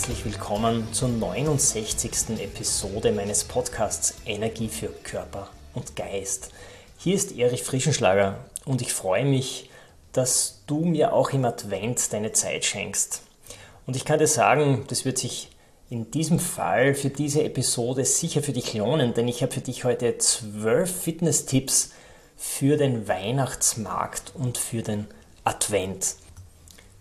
Herzlich 0.00 0.24
willkommen 0.24 0.90
zur 0.94 1.10
69. 1.10 2.38
Episode 2.38 3.12
meines 3.12 3.44
Podcasts 3.44 4.14
Energie 4.24 4.68
für 4.68 4.86
Körper 4.86 5.50
und 5.74 5.94
Geist. 5.94 6.52
Hier 6.96 7.14
ist 7.14 7.36
Erich 7.36 7.62
Frischenschlager 7.62 8.38
und 8.64 8.80
ich 8.80 8.94
freue 8.94 9.26
mich, 9.26 9.68
dass 10.12 10.62
du 10.66 10.86
mir 10.86 11.12
auch 11.12 11.34
im 11.34 11.44
Advent 11.44 12.14
deine 12.14 12.32
Zeit 12.32 12.64
schenkst. 12.64 13.24
Und 13.86 13.94
ich 13.94 14.06
kann 14.06 14.18
dir 14.18 14.26
sagen, 14.26 14.86
das 14.88 15.04
wird 15.04 15.18
sich 15.18 15.50
in 15.90 16.10
diesem 16.10 16.38
Fall 16.38 16.94
für 16.94 17.10
diese 17.10 17.44
Episode 17.44 18.06
sicher 18.06 18.42
für 18.42 18.52
dich 18.54 18.72
lohnen, 18.72 19.12
denn 19.12 19.28
ich 19.28 19.42
habe 19.42 19.52
für 19.52 19.60
dich 19.60 19.84
heute 19.84 20.16
zwölf 20.16 21.02
Fitness-Tipps 21.02 21.90
für 22.38 22.78
den 22.78 23.06
Weihnachtsmarkt 23.06 24.32
und 24.34 24.56
für 24.56 24.80
den 24.80 25.08
Advent. 25.44 26.14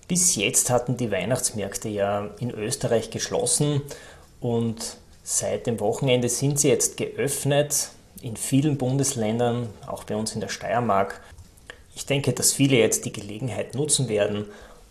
Bis 0.09 0.35
jetzt 0.35 0.71
hatten 0.71 0.97
die 0.97 1.11
Weihnachtsmärkte 1.11 1.87
ja 1.87 2.31
in 2.39 2.49
Österreich 2.49 3.11
geschlossen 3.11 3.83
und 4.41 4.97
seit 5.23 5.67
dem 5.67 5.79
Wochenende 5.79 6.29
sind 6.29 6.59
sie 6.59 6.69
jetzt 6.69 6.97
geöffnet 6.97 7.91
in 8.23 8.35
vielen 8.35 8.79
Bundesländern, 8.79 9.69
auch 9.85 10.03
bei 10.05 10.15
uns 10.15 10.33
in 10.33 10.41
der 10.41 10.47
Steiermark. 10.47 11.21
Ich 11.95 12.07
denke, 12.07 12.33
dass 12.33 12.51
viele 12.51 12.77
jetzt 12.77 13.05
die 13.05 13.13
Gelegenheit 13.13 13.75
nutzen 13.75 14.09
werden, 14.09 14.45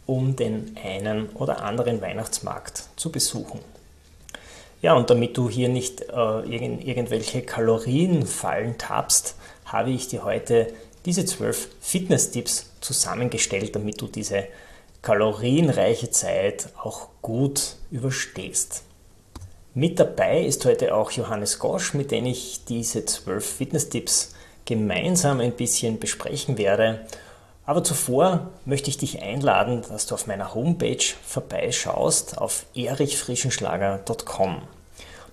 um 0.06 0.36
den 0.36 0.77
einen 0.80 1.30
oder 1.30 1.64
anderen 1.64 2.00
Weihnachtsmarkt 2.00 2.84
zu 2.94 3.10
besuchen. 3.10 3.58
Ja, 4.82 4.94
und 4.94 5.10
damit 5.10 5.36
du 5.36 5.50
hier 5.50 5.69
nicht 5.69 6.03
äh, 6.03 6.12
irgend, 6.12 6.84
irgendwelche 6.84 7.42
Kalorienfallen 7.42 8.78
tappst, 8.78 9.34
habe 9.64 9.91
ich 9.91 10.06
dir 10.06 10.22
heute 10.22 10.72
diese 11.06 11.25
zwölf 11.25 11.70
Fitness-Tipps 11.80 12.70
zusammengestellt, 12.80 13.75
damit 13.75 14.00
du 14.00 14.06
diese 14.06 14.44
kalorienreiche 15.09 16.11
Zeit 16.11 16.69
auch 16.83 17.09
gut 17.23 17.77
überstehst. 17.91 18.83
Mit 19.73 19.98
dabei 19.98 20.42
ist 20.42 20.67
heute 20.67 20.95
auch 20.95 21.12
Johannes 21.12 21.59
Gosch, 21.59 21.95
mit 21.95 22.11
dem 22.11 22.27
ich 22.27 22.67
diese 22.67 23.06
zwölf 23.06 23.47
Fitness-Tipps 23.47 24.34
gemeinsam 24.67 25.41
ein 25.41 25.53
bisschen 25.53 25.98
besprechen 25.98 26.59
werde. 26.59 27.06
Aber 27.65 27.83
zuvor 27.83 28.50
möchte 28.67 28.91
ich 28.91 28.98
dich 28.98 29.23
einladen, 29.23 29.81
dass 29.89 30.05
du 30.05 30.15
auf 30.15 30.27
meiner 30.27 30.55
Homepage 30.55 31.03
vorbeischaust 31.25 32.37
auf 32.37 32.67
erichfrischenschlager.com. 32.75 34.61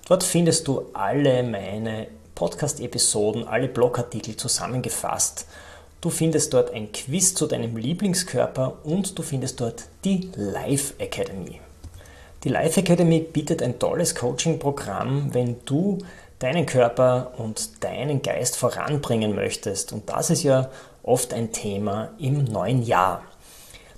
Dort 0.07 0.23
findest 0.23 0.69
du 0.69 0.85
alle 0.93 1.43
meine 1.43 2.07
Podcast-Episoden, 2.33 3.45
alle 3.45 3.67
Blogartikel 3.67 4.37
zusammengefasst 4.37 5.47
Du 6.05 6.11
findest 6.11 6.53
dort 6.53 6.71
ein 6.71 6.91
Quiz 6.91 7.33
zu 7.33 7.47
deinem 7.47 7.77
Lieblingskörper 7.77 8.77
und 8.83 9.17
du 9.17 9.23
findest 9.23 9.59
dort 9.59 9.85
die 10.03 10.29
Life 10.35 10.93
Academy. 10.99 11.59
Die 12.43 12.49
Life 12.49 12.79
Academy 12.79 13.21
bietet 13.21 13.63
ein 13.63 13.79
tolles 13.79 14.13
Coaching-Programm, 14.13 15.33
wenn 15.33 15.55
du 15.65 15.97
deinen 16.37 16.67
Körper 16.67 17.31
und 17.39 17.83
deinen 17.83 18.21
Geist 18.21 18.55
voranbringen 18.55 19.33
möchtest. 19.33 19.93
Und 19.93 20.07
das 20.07 20.29
ist 20.29 20.43
ja 20.43 20.69
oft 21.01 21.33
ein 21.33 21.51
Thema 21.51 22.09
im 22.19 22.43
neuen 22.43 22.83
Jahr. 22.83 23.23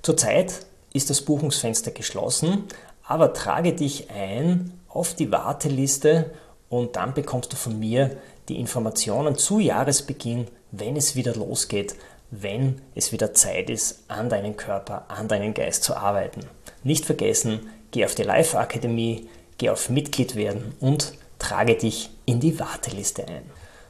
Zurzeit 0.01 0.65
ist 0.93 1.09
das 1.09 1.19
Buchungsfenster 1.19 1.91
geschlossen, 1.91 2.69
aber 3.03 3.33
trage 3.33 3.73
dich 3.73 4.09
ein 4.11 4.79
auf 4.87 5.13
die 5.13 5.29
Warteliste 5.29 6.31
und 6.69 6.95
dann 6.95 7.13
bekommst 7.13 7.51
du 7.51 7.57
von 7.57 7.77
mir 7.77 8.15
die 8.49 8.59
Informationen 8.59 9.37
zu 9.37 9.59
Jahresbeginn 9.59 10.47
wenn 10.71 10.95
es 10.95 11.15
wieder 11.15 11.33
losgeht, 11.33 11.95
wenn 12.31 12.81
es 12.95 13.11
wieder 13.11 13.33
Zeit 13.33 13.69
ist, 13.69 14.03
an 14.07 14.29
deinen 14.29 14.57
Körper, 14.57 15.05
an 15.09 15.27
deinen 15.27 15.53
Geist 15.53 15.83
zu 15.83 15.95
arbeiten. 15.95 16.41
Nicht 16.83 17.05
vergessen, 17.05 17.69
geh 17.91 18.05
auf 18.05 18.15
die 18.15 18.23
Live 18.23 18.55
Akademie, 18.55 19.29
geh 19.57 19.69
auf 19.69 19.89
Mitglied 19.89 20.35
werden 20.35 20.75
und 20.79 21.13
trage 21.39 21.75
dich 21.75 22.09
in 22.25 22.39
die 22.39 22.59
Warteliste 22.59 23.27
ein. 23.27 23.49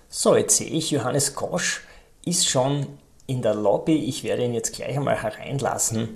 So, 0.10 0.36
jetzt 0.36 0.58
sehe 0.58 0.70
ich, 0.70 0.92
Johannes 0.92 1.36
Kosch 1.36 1.82
ist 2.26 2.48
schon 2.48 2.86
in 3.26 3.42
der 3.42 3.56
Lobby. 3.56 3.96
Ich 3.96 4.24
werde 4.24 4.46
ihn 4.46 4.54
jetzt 4.54 4.74
gleich 4.74 4.96
einmal 4.96 5.22
hereinlassen 5.22 6.10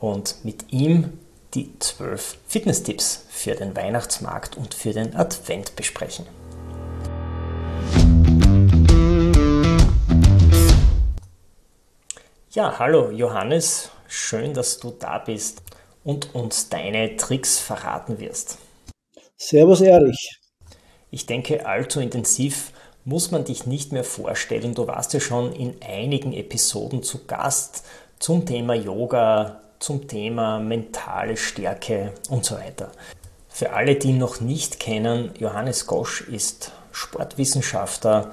und 0.00 0.44
mit 0.44 0.72
ihm 0.72 1.18
die 1.54 1.78
zwölf 1.78 2.36
Fitness-Tipps 2.46 3.24
für 3.30 3.54
den 3.54 3.74
Weihnachtsmarkt 3.74 4.56
und 4.56 4.74
für 4.74 4.92
den 4.92 5.16
Advent 5.16 5.76
besprechen. 5.76 6.26
Ja, 12.52 12.78
hallo 12.78 13.10
Johannes, 13.10 13.90
schön, 14.06 14.54
dass 14.54 14.78
du 14.78 14.90
da 14.90 15.18
bist 15.18 15.60
und 16.02 16.34
uns 16.34 16.70
deine 16.70 17.14
Tricks 17.16 17.58
verraten 17.58 18.20
wirst. 18.20 18.56
Servus 19.36 19.82
Erich. 19.82 20.40
Ich 21.10 21.26
denke, 21.26 21.66
allzu 21.66 22.00
intensiv 22.00 22.72
muss 23.04 23.30
man 23.30 23.44
dich 23.44 23.66
nicht 23.66 23.92
mehr 23.92 24.02
vorstellen. 24.02 24.74
Du 24.74 24.86
warst 24.86 25.12
ja 25.12 25.20
schon 25.20 25.52
in 25.52 25.76
einigen 25.86 26.32
Episoden 26.32 27.02
zu 27.02 27.26
Gast 27.26 27.84
zum 28.18 28.46
Thema 28.46 28.72
Yoga, 28.72 29.60
zum 29.78 30.08
Thema 30.08 30.58
mentale 30.58 31.36
Stärke 31.36 32.14
und 32.30 32.46
so 32.46 32.54
weiter. 32.54 32.92
Für 33.50 33.74
alle, 33.74 33.96
die 33.96 34.08
ihn 34.08 34.18
noch 34.18 34.40
nicht 34.40 34.80
kennen, 34.80 35.32
Johannes 35.38 35.86
Gosch 35.86 36.22
ist 36.22 36.72
Sportwissenschaftler, 36.92 38.32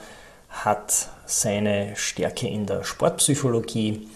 hat 0.63 1.09
seine 1.25 1.95
Stärke 1.95 2.47
in 2.47 2.65
der 2.65 2.83
Sportpsychologie 2.83 4.07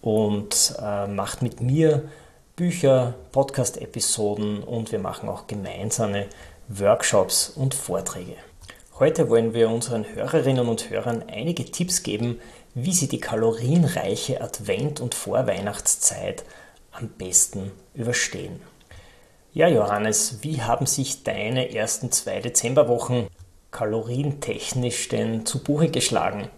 und 0.00 0.74
äh, 0.80 1.06
macht 1.06 1.42
mit 1.42 1.60
mir 1.60 2.08
Bücher, 2.56 3.14
Podcast-Episoden 3.32 4.62
und 4.62 4.92
wir 4.92 4.98
machen 4.98 5.28
auch 5.28 5.46
gemeinsame 5.46 6.26
Workshops 6.68 7.48
und 7.48 7.74
Vorträge. 7.74 8.36
Heute 8.98 9.30
wollen 9.30 9.54
wir 9.54 9.70
unseren 9.70 10.04
Hörerinnen 10.06 10.68
und 10.68 10.90
Hörern 10.90 11.24
einige 11.26 11.64
Tipps 11.64 12.02
geben, 12.02 12.38
wie 12.74 12.92
sie 12.92 13.08
die 13.08 13.20
kalorienreiche 13.20 14.40
Advent- 14.42 15.00
und 15.00 15.14
Vorweihnachtszeit 15.14 16.44
am 16.92 17.08
besten 17.08 17.72
überstehen. 17.94 18.60
Ja, 19.52 19.66
Johannes, 19.66 20.38
wie 20.42 20.62
haben 20.62 20.86
sich 20.86 21.24
deine 21.24 21.74
ersten 21.74 22.12
zwei 22.12 22.40
Dezemberwochen 22.40 23.26
kalorientechnisch 23.70 25.08
denn 25.08 25.46
zu 25.46 25.62
Buche 25.62 25.88
geschlagen? 25.88 26.48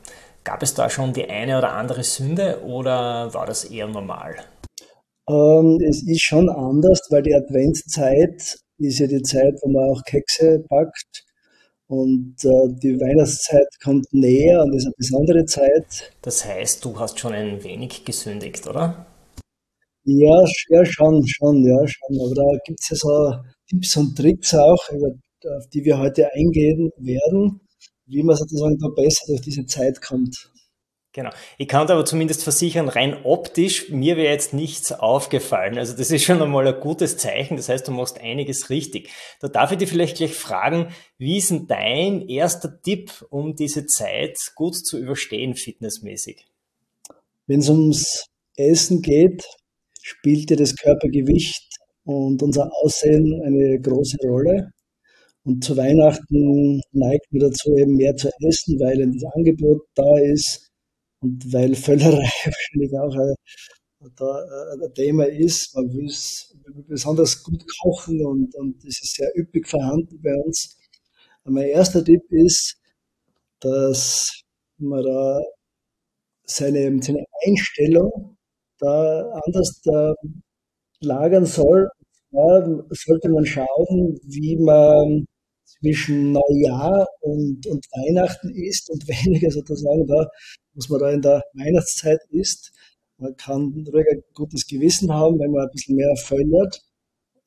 Gab 0.45 0.63
es 0.63 0.75
da 0.75 0.91
schon 0.91 1.13
die 1.13 1.29
eine 1.29 1.59
oder 1.59 1.73
andere 1.73 2.03
Sünde 2.03 2.63
oder 2.65 3.33
war 3.33 3.47
das 3.47 3.65
eher 3.65 3.87
normal? 3.87 4.37
Ähm, 5.29 5.79
es 5.89 6.03
ist 6.03 6.23
schon 6.23 6.49
anders, 6.49 7.01
weil 7.11 7.23
die 7.23 7.35
Adventszeit 7.35 8.57
ist 8.79 8.99
ja 8.99 9.07
die 9.07 9.23
Zeit, 9.23 9.55
wo 9.63 9.71
man 9.71 9.91
auch 9.91 10.03
Kekse 10.05 10.65
backt. 10.69 11.25
Und 11.87 12.37
äh, 12.45 12.69
die 12.83 12.99
Weihnachtszeit 12.99 13.67
kommt 13.85 14.07
näher 14.13 14.63
und 14.63 14.75
ist 14.75 14.87
eine 14.87 14.95
besondere 14.97 15.45
Zeit. 15.45 16.13
Das 16.23 16.45
heißt, 16.45 16.85
du 16.85 16.99
hast 16.99 17.21
schon 17.21 17.35
ein 17.35 17.63
wenig 17.63 18.05
gesündigt, 18.05 18.67
oder? 18.67 19.07
Ja, 20.05 20.43
ja 20.71 20.85
schon, 20.85 21.25
schon, 21.27 21.65
ja, 21.65 21.87
schon. 21.87 22.21
Aber 22.21 22.35
da 22.35 22.59
gibt 22.65 22.81
es 22.81 22.89
ja 22.91 22.97
so 22.97 23.35
Tipps 23.69 23.97
und 23.97 24.17
Tricks 24.17 24.55
auch, 24.55 24.91
über 24.91 25.11
auf 25.47 25.69
die 25.69 25.85
wir 25.85 25.99
heute 25.99 26.29
eingehen 26.33 26.91
werden, 26.97 27.61
wie 28.07 28.23
man 28.23 28.37
sozusagen 28.37 28.79
da 28.79 28.89
besser 28.89 29.27
durch 29.29 29.41
diese 29.41 29.67
Zeit 29.67 30.01
kommt. 30.01 30.53
Genau. 31.15 31.29
Ich 31.59 31.69
kann 31.69 31.91
aber 31.91 32.07
zumindest 32.07 32.43
versichern, 32.43 32.89
rein 32.89 33.15
optisch, 33.25 33.91
mir 33.91 34.17
wäre 34.17 34.33
jetzt 34.33 34.55
nichts 34.55 34.93
aufgefallen. 34.93 35.77
Also 35.77 35.95
das 35.95 36.11
ist 36.11 36.25
schon 36.25 36.41
einmal 36.41 36.67
ein 36.67 36.81
gutes 36.81 37.19
Zeichen. 37.19 37.59
Das 37.59 37.69
heißt, 37.69 37.87
du 37.87 37.93
machst 37.93 38.19
einiges 38.19 38.71
richtig. 38.71 39.11
Da 39.41 39.49
darf 39.49 39.73
ich 39.73 39.79
dir 39.79 39.87
vielleicht 39.87 40.17
gleich 40.17 40.35
fragen, 40.35 40.89
wie 41.19 41.37
ist 41.37 41.51
denn 41.51 41.67
dein 41.67 42.27
erster 42.29 42.81
Tipp, 42.81 43.27
um 43.29 43.55
diese 43.55 43.85
Zeit 43.85 44.39
gut 44.55 44.75
zu 44.75 44.99
überstehen, 44.99 45.55
fitnessmäßig? 45.55 46.47
Wenn 47.47 47.61
es 47.61 47.69
ums 47.69 48.25
Essen 48.57 49.03
geht, 49.03 49.45
spielt 50.01 50.51
ja 50.51 50.57
das 50.57 50.75
Körpergewicht 50.77 51.69
und 52.05 52.43
unser 52.43 52.71
Aussehen 52.83 53.43
eine 53.45 53.79
große 53.79 54.17
Rolle. 54.27 54.71
Und 55.45 55.65
zu 55.65 55.77
Weihnachten 55.77 56.81
neigt 56.93 57.33
man 57.33 57.41
dazu, 57.41 57.77
eben 57.77 57.97
mehr 57.97 58.17
zu 58.17 58.29
essen, 58.41 58.79
weil 58.79 59.03
ein 59.03 59.13
das 59.13 59.25
Angebot 59.35 59.83
da 59.95 60.19
ist 60.19 60.71
und 61.21 61.53
weil 61.53 61.75
Völlerei 61.75 62.29
wahrscheinlich 62.45 62.93
auch 62.99 63.15
da 64.17 64.45
äh, 64.45 64.85
ein 64.85 64.95
Thema 64.95 65.27
ist. 65.27 65.75
Man 65.75 65.93
will 65.93 66.11
besonders 66.89 67.43
gut 67.43 67.65
kochen 67.83 68.25
und, 68.25 68.55
und 68.57 68.77
das 68.85 69.01
ist 69.03 69.15
sehr 69.17 69.31
üppig 69.37 69.69
vorhanden 69.69 70.21
bei 70.23 70.35
uns. 70.35 70.77
mein 71.45 71.69
erster 71.69 72.05
Tipp 72.05 72.23
ist, 72.31 72.77
dass 73.61 74.43
man 74.79 75.05
da 75.05 75.41
seine, 76.45 77.03
seine 77.03 77.25
Einstellung 77.47 78.37
da 78.79 79.31
anders 79.45 79.81
da 79.85 80.15
lagern 81.01 81.47
soll. 81.47 81.89
Ja, 82.33 82.67
sollte 82.91 83.29
man 83.29 83.45
schauen, 83.45 84.19
wie 84.25 84.57
man 84.57 85.27
zwischen 85.81 86.33
Neujahr 86.33 87.07
und, 87.21 87.67
und 87.67 87.85
Weihnachten 87.93 88.51
ist 88.55 88.91
und 88.91 89.07
weniger 89.09 89.51
sozusagen 89.51 90.07
da, 90.07 90.29
was 90.75 90.89
man 90.89 91.01
da 91.01 91.11
in 91.11 91.23
der 91.23 91.43
Weihnachtszeit 91.55 92.21
ist. 92.31 92.73
Man 93.19 93.37
kann 93.37 93.87
ruhig 93.93 94.07
ein 94.11 94.23
gutes 94.35 94.67
Gewissen 94.67 95.13
haben, 95.13 95.39
wenn 95.39 95.51
man 95.51 95.67
ein 95.67 95.71
bisschen 95.73 95.97
mehr 95.97 96.15
föllert, 96.17 96.81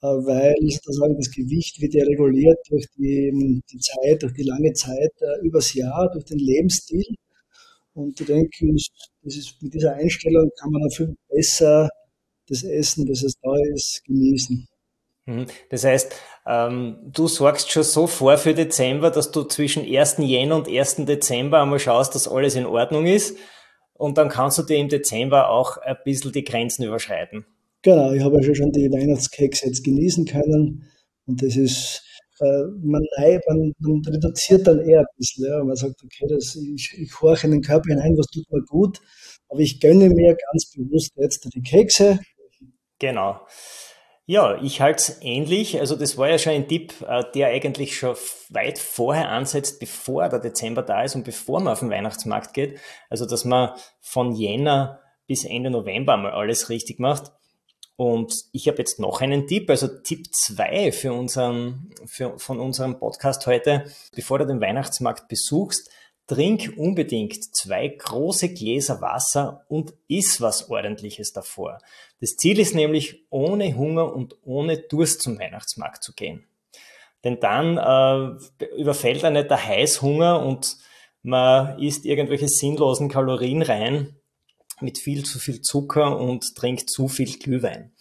äh, 0.02 0.08
weil 0.08 0.56
sozusagen 0.70 1.18
das 1.18 1.32
Gewicht 1.32 1.82
wird 1.82 1.94
ja 1.94 2.06
reguliert 2.06 2.58
durch 2.70 2.86
die, 2.98 3.62
die 3.72 3.80
Zeit, 3.80 4.24
durch 4.24 4.34
die 4.34 4.44
lange 4.44 4.74
Zeit 4.74 5.12
äh, 5.20 5.46
übers 5.46 5.74
Jahr, 5.74 6.10
durch 6.12 6.26
den 6.26 6.40
Lebensstil. 6.40 7.16
Und 7.94 8.20
ich 8.20 8.28
denke, 8.28 8.74
das 9.24 9.36
ist, 9.36 9.62
mit 9.62 9.74
dieser 9.74 9.96
Einstellung 9.96 10.50
kann 10.60 10.72
man 10.72 10.90
viel 10.92 11.16
besser 11.30 11.90
das 12.48 12.64
Essen, 12.64 13.06
das 13.06 13.24
es 13.24 13.34
da 13.42 13.54
ist, 13.74 14.04
genießen. 14.06 14.68
Mhm. 15.26 15.46
Das 15.70 15.84
heißt, 15.84 16.14
du 16.48 17.28
sorgst 17.28 17.72
schon 17.72 17.84
so 17.84 18.06
vor 18.06 18.38
für 18.38 18.54
Dezember, 18.54 19.10
dass 19.10 19.32
du 19.32 19.44
zwischen 19.44 19.84
1. 19.84 20.18
Jänner 20.20 20.58
und 20.58 20.68
1. 20.68 20.98
Dezember 21.06 21.62
einmal 21.62 21.80
schaust, 21.80 22.14
dass 22.14 22.28
alles 22.28 22.56
in 22.56 22.68
Ordnung 22.68 23.08
ist. 23.08 23.38
Und 23.94 24.18
dann 24.18 24.30
kannst 24.30 24.58
du 24.58 24.64
dir 24.64 24.78
im 24.78 24.90
Dezember 24.90 25.50
auch 25.50 25.78
ein 25.78 25.96
bisschen 26.04 26.32
die 26.32 26.44
Grenzen 26.44 26.84
überschreiten. 26.84 27.46
Genau, 27.82 28.12
ich 28.12 28.22
habe 28.22 28.42
ja 28.42 28.54
schon 28.54 28.72
die 28.72 28.92
Weihnachtskekse 28.92 29.68
jetzt 29.68 29.84
genießen 29.84 30.26
können. 30.26 30.92
Und 31.26 31.42
das 31.42 31.56
ist, 31.56 32.04
äh, 32.40 32.64
man, 32.84 33.04
man, 33.48 33.74
man, 33.80 34.02
reduziert 34.06 34.68
dann 34.68 34.82
eher 34.82 35.00
ein 35.00 35.06
bisschen. 35.18 35.46
Ja. 35.46 35.64
Man 35.64 35.76
sagt, 35.76 36.04
okay, 36.04 36.26
das, 36.28 36.56
ich, 36.56 36.94
ich 36.98 37.22
horche 37.22 37.48
in 37.48 37.54
den 37.54 37.62
Körper 37.62 37.90
hinein, 37.90 38.18
was 38.18 38.28
tut 38.28 38.52
mir 38.52 38.62
gut. 38.64 39.00
Aber 39.50 39.62
ich 39.62 39.80
gönne 39.80 40.10
mir 40.10 40.36
ganz 40.52 40.72
bewusst 40.76 41.14
jetzt 41.16 41.48
die 41.54 41.62
Kekse. 41.62 42.20
Genau. 43.00 43.40
Ja, 44.28 44.60
ich 44.60 44.82
halte 44.82 44.98
es 44.98 45.22
ähnlich. 45.22 45.80
Also 45.80 45.96
das 45.96 46.18
war 46.18 46.28
ja 46.30 46.40
schon 46.40 46.54
ein 46.54 46.68
Tipp, 46.68 46.94
äh, 47.08 47.24
der 47.36 47.50
eigentlich 47.50 47.96
schon 47.96 48.16
weit 48.50 48.80
vorher 48.80 49.30
ansetzt, 49.30 49.80
bevor 49.80 50.28
der 50.30 50.40
Dezember 50.40 50.82
da 50.82 51.04
ist 51.04 51.16
und 51.16 51.24
bevor 51.24 51.60
man 51.60 51.74
auf 51.74 51.80
den 51.80 51.92
Weihnachtsmarkt 51.92 52.54
geht. 52.54 52.80
Also 53.10 53.28
dass 53.28 53.46
man 53.46 53.72
von 54.02 54.34
Jänner 54.34 55.00
bis 55.28 55.46
Ende 55.46 55.70
November 55.70 56.18
mal 56.18 56.32
alles 56.32 56.70
richtig 56.70 57.00
macht. 57.00 57.32
Und 57.98 58.34
ich 58.52 58.68
habe 58.68 58.80
jetzt 58.80 59.00
noch 59.00 59.22
einen 59.22 59.48
Tipp, 59.48 59.70
also 59.70 59.88
Tipp 59.88 60.28
zwei 60.34 60.92
für 60.92 61.14
unseren, 61.14 61.92
für, 62.06 62.38
von 62.40 62.60
unserem 62.60 63.00
Podcast 63.00 63.46
heute. 63.46 63.86
Bevor 64.16 64.40
du 64.40 64.48
den 64.48 64.60
Weihnachtsmarkt 64.60 65.28
besuchst, 65.28 65.90
trink 66.28 66.74
unbedingt 66.78 67.56
zwei 67.56 67.88
große 67.88 68.54
Gläser 68.54 69.02
Wasser 69.02 69.66
und 69.68 69.94
iss 70.08 70.42
was 70.42 70.70
ordentliches 70.70 71.34
davor. 71.34 71.80
Das 72.20 72.36
Ziel 72.36 72.60
ist 72.60 72.74
nämlich, 72.74 73.26
ohne 73.30 73.76
Hunger 73.76 74.14
und 74.14 74.36
ohne 74.44 74.78
Durst 74.78 75.22
zum 75.22 75.40
Weihnachtsmarkt 75.40 76.04
zu 76.04 76.14
gehen. 76.14 76.48
Denn 77.24 77.40
dann 77.40 77.78
äh, 77.78 78.66
überfällt 78.78 79.24
er 79.24 79.32
nicht 79.32 79.50
der 79.50 79.66
Heißhunger 79.66 80.46
und 80.46 80.78
man 81.22 81.80
isst 81.80 82.06
irgendwelche 82.06 82.48
sinnlosen 82.48 83.10
Kalorien 83.10 83.64
rein 83.64 84.16
mit 84.80 85.00
viel 85.00 85.26
zu 85.26 85.40
viel 85.40 85.62
Zucker 85.62 86.20
und 86.20 86.56
trinkt 86.56 86.90
zu 86.90 87.08
viel 87.08 87.40
Glühwein. 87.40 87.94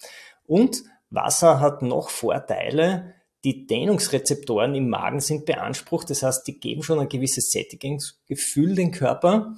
Und 0.47 0.83
Wasser 1.11 1.61
hat 1.61 1.83
noch 1.83 2.11
Vorteile, 2.11 3.14
die 3.45 3.67
Dehnungsrezeptoren 3.67 4.75
im 4.75 4.89
Magen 4.89 5.21
sind 5.21 5.45
beansprucht, 5.45 6.09
das 6.11 6.23
heißt, 6.23 6.47
die 6.47 6.59
geben 6.59 6.83
schon 6.83 6.99
ein 6.99 7.09
gewisses 7.09 7.51
Sättigungsgefühl 7.51 8.75
den 8.75 8.91
Körper. 8.91 9.55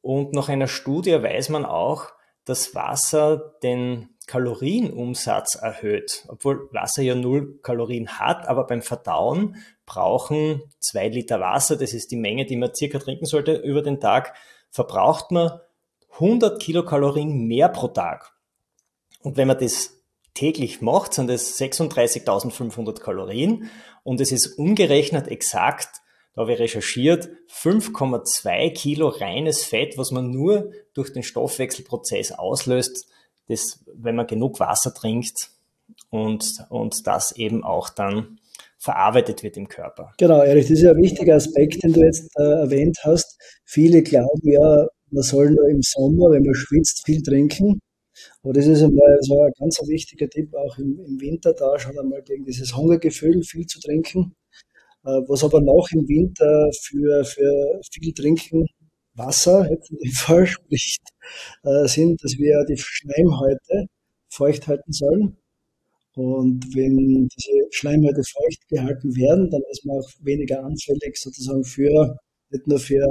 Und 0.00 0.32
nach 0.32 0.48
einer 0.48 0.66
Studie 0.66 1.22
weiß 1.22 1.50
man 1.50 1.64
auch, 1.64 2.08
dass 2.44 2.74
Wasser 2.74 3.54
den 3.62 4.08
Kalorienumsatz 4.26 5.56
erhöht, 5.56 6.24
obwohl 6.28 6.68
Wasser 6.72 7.02
ja 7.02 7.14
null 7.14 7.58
Kalorien 7.62 8.18
hat, 8.18 8.48
aber 8.48 8.66
beim 8.66 8.82
Verdauen 8.82 9.56
brauchen 9.84 10.62
zwei 10.78 11.08
Liter 11.08 11.40
Wasser, 11.40 11.76
das 11.76 11.92
ist 11.92 12.10
die 12.10 12.16
Menge, 12.16 12.46
die 12.46 12.56
man 12.56 12.74
circa 12.74 12.98
trinken 12.98 13.26
sollte 13.26 13.54
über 13.54 13.82
den 13.82 14.00
Tag, 14.00 14.34
verbraucht 14.70 15.30
man 15.32 15.60
100 16.14 16.60
Kilokalorien 16.60 17.46
mehr 17.46 17.68
pro 17.68 17.88
Tag. 17.88 18.32
Und 19.20 19.36
wenn 19.36 19.48
man 19.48 19.58
das 19.58 20.01
täglich 20.34 20.80
macht, 20.80 21.14
sind 21.14 21.30
es 21.30 21.58
36.500 21.60 23.00
Kalorien 23.00 23.70
und 24.02 24.20
es 24.20 24.32
ist 24.32 24.58
umgerechnet 24.58 25.28
exakt, 25.28 25.88
da 26.34 26.42
habe 26.42 26.54
ich 26.54 26.60
recherchiert, 26.60 27.28
5,2 27.50 28.72
Kilo 28.72 29.08
reines 29.08 29.64
Fett, 29.64 29.98
was 29.98 30.10
man 30.10 30.30
nur 30.30 30.72
durch 30.94 31.12
den 31.12 31.22
Stoffwechselprozess 31.22 32.32
auslöst, 32.32 33.06
das, 33.48 33.84
wenn 33.94 34.16
man 34.16 34.26
genug 34.26 34.60
Wasser 34.60 34.94
trinkt 34.94 35.50
und, 36.10 36.64
und 36.70 37.06
das 37.06 37.32
eben 37.32 37.64
auch 37.64 37.90
dann 37.90 38.38
verarbeitet 38.78 39.42
wird 39.42 39.56
im 39.56 39.68
Körper. 39.68 40.12
Genau, 40.18 40.42
Erich, 40.42 40.68
das 40.68 40.78
ist 40.78 40.86
ein 40.86 40.96
wichtiger 40.96 41.36
Aspekt, 41.36 41.82
den 41.84 41.92
du 41.92 42.00
jetzt 42.00 42.28
äh, 42.36 42.42
erwähnt 42.42 42.98
hast. 43.04 43.38
Viele 43.64 44.02
glauben 44.02 44.50
ja, 44.50 44.86
man 45.10 45.22
soll 45.22 45.50
nur 45.50 45.68
im 45.68 45.82
Sommer, 45.82 46.30
wenn 46.30 46.42
man 46.42 46.54
schwitzt, 46.54 47.02
viel 47.04 47.22
trinken. 47.22 47.80
Aber 48.42 48.52
das 48.52 48.66
ist 48.66 48.82
einmal 48.82 49.18
so 49.22 49.40
ein 49.42 49.52
ganz 49.58 49.78
wichtiger 49.86 50.28
Tipp, 50.28 50.54
auch 50.54 50.78
im, 50.78 51.00
im 51.04 51.20
Winter 51.20 51.52
da 51.54 51.78
schon 51.78 51.98
einmal 51.98 52.22
gegen 52.22 52.44
dieses 52.44 52.76
Hungergefühl 52.76 53.42
viel 53.42 53.66
zu 53.66 53.80
trinken. 53.80 54.34
Äh, 55.04 55.20
was 55.28 55.44
aber 55.44 55.60
noch 55.60 55.88
im 55.92 56.08
Winter 56.08 56.70
für, 56.82 57.24
für 57.24 57.80
viel 57.92 58.12
Trinken 58.12 58.66
Wasser, 59.14 59.68
jetzt 59.70 59.90
in 59.90 59.98
dem 59.98 60.12
Fall 60.12 60.46
spricht, 60.46 61.02
äh, 61.64 61.86
sind, 61.86 62.22
dass 62.22 62.32
wir 62.38 62.64
die 62.68 62.78
Schleimhäute 62.78 63.86
feucht 64.28 64.68
halten 64.68 64.92
sollen. 64.92 65.36
Und 66.14 66.74
wenn 66.74 67.28
diese 67.28 67.66
Schleimhäute 67.70 68.22
feucht 68.22 68.68
gehalten 68.68 69.16
werden, 69.16 69.50
dann 69.50 69.62
ist 69.70 69.84
man 69.84 69.98
auch 69.98 70.10
weniger 70.20 70.62
anfällig 70.62 71.16
sozusagen 71.16 71.64
für, 71.64 72.16
nicht 72.50 72.66
nur 72.66 72.78
für, 72.78 73.06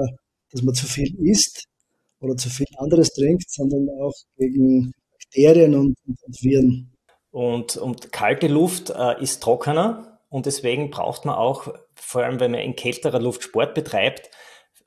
dass 0.52 0.62
man 0.62 0.76
zu 0.76 0.86
viel 0.86 1.16
isst, 1.26 1.66
oder 2.22 2.38
zu 2.38 2.50
viel 2.50 2.68
anderes 2.78 3.14
trinkt, 3.14 3.50
sondern 3.50 3.90
auch 4.02 4.14
gegen 4.38 4.94
Bakterien 5.12 5.76
und, 5.76 5.98
und 6.06 6.42
Viren. 6.42 6.94
Und, 7.32 7.78
und 7.78 8.12
kalte 8.12 8.48
Luft 8.48 8.90
äh, 8.90 9.22
ist 9.22 9.42
trockener 9.42 10.20
und 10.30 10.46
deswegen 10.46 10.90
braucht 10.90 11.26
man 11.26 11.36
auch, 11.36 11.74
vor 11.96 12.24
allem 12.24 12.40
wenn 12.40 12.52
man 12.52 12.62
in 12.62 12.76
kälterer 12.76 13.20
Luft 13.20 13.44
Sport 13.44 13.74
betreibt, 13.74 14.30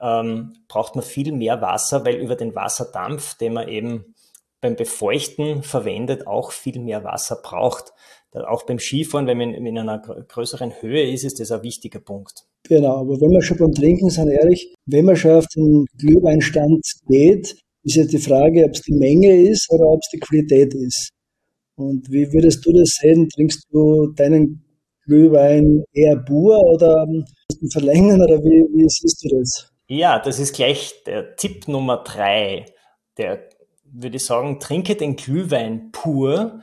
ähm, 0.01 0.55
braucht 0.69 0.95
man 0.95 1.05
viel 1.05 1.33
mehr 1.33 1.61
Wasser, 1.61 2.05
weil 2.05 2.17
über 2.17 2.37
den 2.37 2.55
Wasserdampf, 2.55 3.37
den 3.37 3.55
man 3.55 3.69
eben 3.69 4.15
beim 4.61 4.77
Befeuchten 4.77 5.63
verwendet, 5.63 6.27
auch 6.27 6.53
viel 6.53 6.81
mehr 6.81 7.05
Wasser 7.05 7.37
braucht. 7.43 7.93
Auch 8.33 8.65
beim 8.65 8.79
Skifahren, 8.79 9.27
wenn 9.27 9.39
man 9.39 9.55
in 9.55 9.79
einer 9.79 9.99
größeren 9.99 10.83
Höhe 10.83 11.09
ist, 11.11 11.25
ist 11.25 11.39
das 11.39 11.53
ein 11.53 11.63
wichtiger 11.63 12.01
Punkt. 12.01 12.47
Genau, 12.67 12.97
aber 12.97 13.21
wenn 13.21 13.31
wir 13.31 13.43
schon 13.43 13.59
beim 13.59 13.73
Trinken 13.73 14.09
sind, 14.09 14.31
ehrlich, 14.31 14.75
wenn 14.87 15.05
man 15.05 15.17
schon 15.17 15.33
auf 15.33 15.47
den 15.49 15.85
Glühweinstand 15.99 16.83
geht, 17.09 17.57
ist 17.83 17.97
jetzt 17.97 18.13
die 18.13 18.19
Frage, 18.19 18.65
ob 18.65 18.73
es 18.73 18.81
die 18.81 18.95
Menge 18.95 19.37
ist 19.37 19.71
oder 19.71 19.87
ob 19.87 20.01
es 20.01 20.09
die 20.11 20.21
Qualität 20.21 20.75
ist. 20.75 21.11
Und 21.77 22.11
wie 22.11 22.33
würdest 22.33 22.65
du 22.65 22.73
das 22.73 22.97
sehen? 23.01 23.29
Trinkst 23.29 23.65
du 23.71 24.13
deinen 24.17 24.65
Glühwein 25.05 25.85
eher 25.93 26.17
pur 26.17 26.59
oder 26.61 27.05
musst 27.07 27.61
du 27.61 27.69
verlängern 27.71 28.23
oder 28.23 28.39
wie, 28.43 28.65
wie 28.75 28.89
siehst 28.89 29.23
du 29.25 29.39
das? 29.39 29.71
Ja, 29.87 30.19
das 30.19 30.39
ist 30.39 30.55
gleich 30.55 31.03
der 31.05 31.37
Tipp 31.37 31.69
Nummer 31.69 32.03
drei. 32.03 32.65
Der 33.19 33.51
würde 33.93 34.17
ich 34.17 34.25
sagen, 34.25 34.59
trinke 34.61 34.97
den 34.97 35.17
Glühwein 35.17 35.91
pur, 35.93 36.63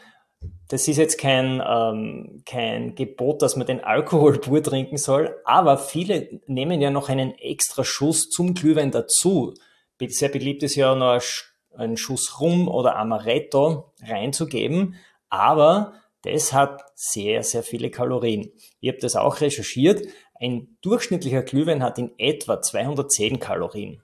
das 0.71 0.87
ist 0.87 0.95
jetzt 0.95 1.17
kein, 1.17 1.61
ähm, 1.67 2.43
kein 2.45 2.95
Gebot, 2.95 3.41
dass 3.41 3.57
man 3.57 3.67
den 3.67 3.83
Alkohol 3.83 4.39
pur 4.39 4.63
trinken 4.63 4.95
soll, 4.95 5.35
aber 5.43 5.77
viele 5.77 6.39
nehmen 6.47 6.79
ja 6.79 6.89
noch 6.89 7.09
einen 7.09 7.33
extra 7.37 7.83
Schuss 7.83 8.29
zum 8.29 8.53
Glühwein 8.53 8.89
dazu. 8.89 9.53
Sehr 9.99 10.29
beliebt 10.29 10.63
ist 10.63 10.75
ja 10.75 10.95
noch 10.95 11.21
einen 11.75 11.97
Schuss 11.97 12.39
Rum 12.39 12.69
oder 12.69 12.95
Amaretto 12.95 13.91
reinzugeben, 14.01 14.95
aber 15.27 15.93
das 16.21 16.53
hat 16.53 16.81
sehr, 16.95 17.43
sehr 17.43 17.63
viele 17.63 17.91
Kalorien. 17.91 18.53
Ich 18.79 18.87
habe 18.87 18.99
das 18.99 19.17
auch 19.17 19.41
recherchiert. 19.41 20.07
Ein 20.39 20.77
durchschnittlicher 20.81 21.43
Glühwein 21.43 21.83
hat 21.83 21.99
in 21.99 22.11
etwa 22.17 22.61
210 22.61 23.41
Kalorien 23.41 24.01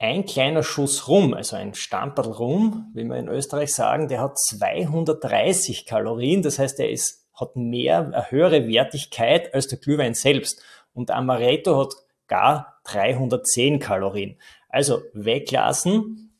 ein 0.00 0.24
kleiner 0.24 0.62
Schuss 0.62 1.08
Rum, 1.08 1.34
also 1.34 1.56
ein 1.56 1.74
Stamperl 1.74 2.32
Rum, 2.32 2.90
wie 2.94 3.04
wir 3.04 3.16
in 3.16 3.28
Österreich 3.28 3.74
sagen, 3.74 4.08
der 4.08 4.22
hat 4.22 4.38
230 4.38 5.84
Kalorien. 5.84 6.40
Das 6.40 6.58
heißt, 6.58 6.80
er 6.80 6.90
ist, 6.90 7.28
hat 7.34 7.54
mehr, 7.54 8.06
eine 8.06 8.30
höhere 8.30 8.66
Wertigkeit 8.66 9.52
als 9.52 9.68
der 9.68 9.78
Glühwein 9.78 10.14
selbst. 10.14 10.62
Und 10.94 11.10
Amaretto 11.10 11.78
hat 11.78 11.92
gar 12.28 12.80
310 12.84 13.78
Kalorien. 13.78 14.38
Also 14.70 15.02
weglassen. 15.12 16.32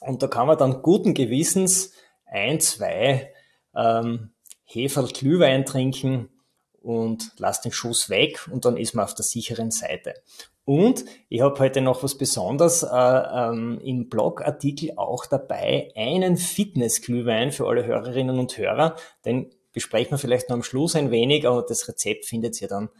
Und 0.00 0.22
da 0.22 0.28
kann 0.28 0.46
man 0.46 0.56
dann 0.56 0.82
guten 0.82 1.12
Gewissens 1.12 1.94
ein, 2.24 2.60
zwei 2.60 3.34
ähm, 3.74 4.30
Heferl 4.62 5.08
Glühwein 5.08 5.64
trinken 5.64 6.28
und 6.82 7.32
lasst 7.38 7.64
den 7.64 7.72
Schuss 7.72 8.10
weg 8.10 8.46
und 8.48 8.64
dann 8.64 8.76
ist 8.76 8.94
man 8.94 9.06
auf 9.06 9.14
der 9.14 9.24
sicheren 9.24 9.72
Seite. 9.72 10.14
Und 10.68 11.06
ich 11.30 11.40
habe 11.40 11.58
heute 11.60 11.80
noch 11.80 12.02
was 12.02 12.18
Besonderes 12.18 12.82
äh, 12.82 12.88
ähm, 12.92 13.80
im 13.82 14.10
Blogartikel 14.10 14.92
auch 14.96 15.24
dabei, 15.24 15.90
einen 15.96 16.36
Fitness-Glühwein 16.36 17.52
für 17.52 17.66
alle 17.66 17.86
Hörerinnen 17.86 18.38
und 18.38 18.58
Hörer. 18.58 18.94
Den 19.24 19.48
besprechen 19.72 20.10
wir 20.10 20.18
vielleicht 20.18 20.50
noch 20.50 20.56
am 20.56 20.62
Schluss 20.62 20.94
ein 20.94 21.10
wenig, 21.10 21.48
aber 21.48 21.64
das 21.66 21.88
Rezept 21.88 22.26
findet 22.26 22.60
ihr 22.60 22.68
dann 22.68 22.90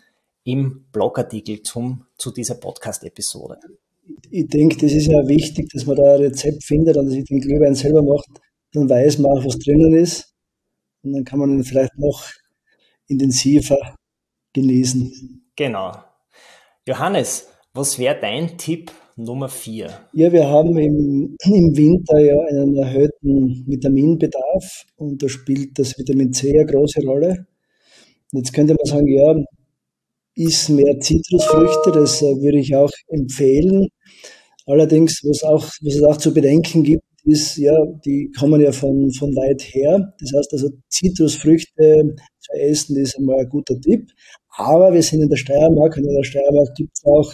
im 0.44 0.86
Blogartikel 0.92 1.60
zum, 1.60 2.06
zu 2.16 2.30
dieser 2.30 2.54
Podcast-Episode. 2.54 3.58
Ich 4.30 4.48
denke, 4.48 4.78
das 4.78 4.92
ist 4.92 5.08
ja 5.08 5.28
wichtig, 5.28 5.68
dass 5.70 5.84
man 5.84 5.96
da 5.96 6.14
ein 6.14 6.22
Rezept 6.22 6.64
findet 6.64 6.96
und 6.96 7.10
sich 7.10 7.24
den 7.26 7.42
Glühwein 7.42 7.74
selber 7.74 8.00
macht. 8.00 8.30
Dann 8.72 8.88
weiß 8.88 9.18
man 9.18 9.32
auch, 9.32 9.44
was 9.44 9.58
drinnen 9.58 9.92
ist. 9.92 10.32
Und 11.02 11.12
dann 11.12 11.24
kann 11.26 11.38
man 11.38 11.50
ihn 11.50 11.64
vielleicht 11.64 11.98
noch 11.98 12.30
intensiver 13.08 13.94
genießen. 14.54 15.52
Genau. 15.54 15.92
Johannes, 16.86 17.46
was 17.78 17.96
wäre 17.98 18.18
dein 18.20 18.58
Tipp 18.58 18.90
Nummer 19.14 19.48
vier? 19.48 20.00
Ja, 20.12 20.32
wir 20.32 20.48
haben 20.48 20.76
im, 20.78 21.36
im 21.44 21.76
Winter 21.76 22.18
ja 22.18 22.36
einen 22.50 22.76
erhöhten 22.76 23.64
Vitaminbedarf 23.68 24.84
und 24.96 25.22
da 25.22 25.28
spielt 25.28 25.78
das 25.78 25.96
Vitamin 25.96 26.32
C 26.32 26.50
eine 26.50 26.66
große 26.66 27.00
Rolle. 27.06 27.46
Jetzt 28.32 28.52
könnte 28.52 28.74
man 28.74 28.84
sagen, 28.84 29.06
ja, 29.06 29.34
iss 30.34 30.68
mehr 30.68 30.98
Zitrusfrüchte, 30.98 31.92
das 31.92 32.20
äh, 32.20 32.40
würde 32.42 32.58
ich 32.58 32.74
auch 32.74 32.90
empfehlen. 33.08 33.86
Allerdings, 34.66 35.22
was, 35.24 35.44
auch, 35.44 35.64
was 35.82 35.94
es 35.94 36.02
auch 36.02 36.16
zu 36.16 36.34
bedenken 36.34 36.82
gibt, 36.82 37.04
ist, 37.24 37.56
ja, 37.58 37.74
die 38.04 38.30
kommen 38.38 38.60
ja 38.60 38.72
von, 38.72 39.10
von 39.12 39.34
weit 39.36 39.62
her. 39.62 40.14
Das 40.20 40.32
heißt 40.36 40.52
also, 40.52 40.68
Zitrusfrüchte 40.88 42.16
zu 42.40 42.52
essen 42.54 42.96
ist 42.96 43.16
einmal 43.16 43.40
ein 43.40 43.48
guter 43.48 43.80
Tipp. 43.80 44.10
Aber 44.56 44.92
wir 44.92 45.02
sind 45.02 45.22
in 45.22 45.28
der 45.28 45.36
Steiermark 45.36 45.96
und 45.96 46.04
in 46.04 46.16
der 46.16 46.24
Steiermark 46.24 46.74
gibt 46.74 46.90
es 46.94 47.04
auch 47.04 47.32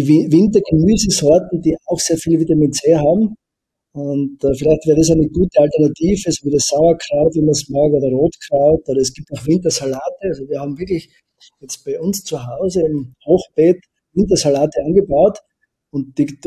Wintergemüsesorten, 0.00 1.60
die 1.60 1.76
auch 1.86 2.00
sehr 2.00 2.16
viel 2.16 2.40
Vitamin 2.40 2.72
C 2.72 2.96
haben. 2.96 3.34
Und 3.94 4.42
äh, 4.42 4.54
vielleicht 4.54 4.86
wäre 4.86 4.96
das 4.96 5.10
eine 5.10 5.28
gute 5.28 5.58
Alternative, 5.58 6.32
so 6.32 6.46
wie 6.46 6.52
das 6.52 6.66
Sauerkraut, 6.66 7.34
wie 7.34 7.42
man 7.42 7.50
es 7.50 7.68
mag, 7.68 7.92
oder 7.92 8.08
Rotkraut, 8.08 8.88
oder 8.88 9.00
es 9.00 9.12
gibt 9.12 9.28
auch 9.32 9.46
Wintersalate. 9.46 10.22
Also 10.22 10.48
wir 10.48 10.60
haben 10.60 10.78
wirklich 10.78 11.10
jetzt 11.60 11.84
bei 11.84 12.00
uns 12.00 12.24
zu 12.24 12.46
Hause 12.46 12.82
im 12.82 13.14
Hochbeet 13.26 13.84
Wintersalate 14.14 14.80
angebaut 14.84 15.38
und 15.90 16.16
die, 16.18 16.38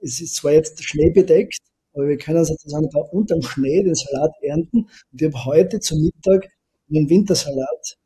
es 0.00 0.20
ist 0.20 0.36
zwar 0.36 0.52
jetzt 0.52 0.82
schneebedeckt, 0.82 1.58
aber 1.94 2.08
wir 2.08 2.16
können 2.16 2.44
sozusagen 2.44 2.88
da 2.90 3.00
unterm 3.00 3.42
Schnee 3.42 3.82
den 3.82 3.94
Salat 3.94 4.32
ernten. 4.40 4.78
Und 5.12 5.20
ich 5.20 5.24
habe 5.24 5.44
heute 5.44 5.80
zum 5.80 6.00
Mittag 6.00 6.48
einen 6.90 7.08
Wintersalat 7.08 7.96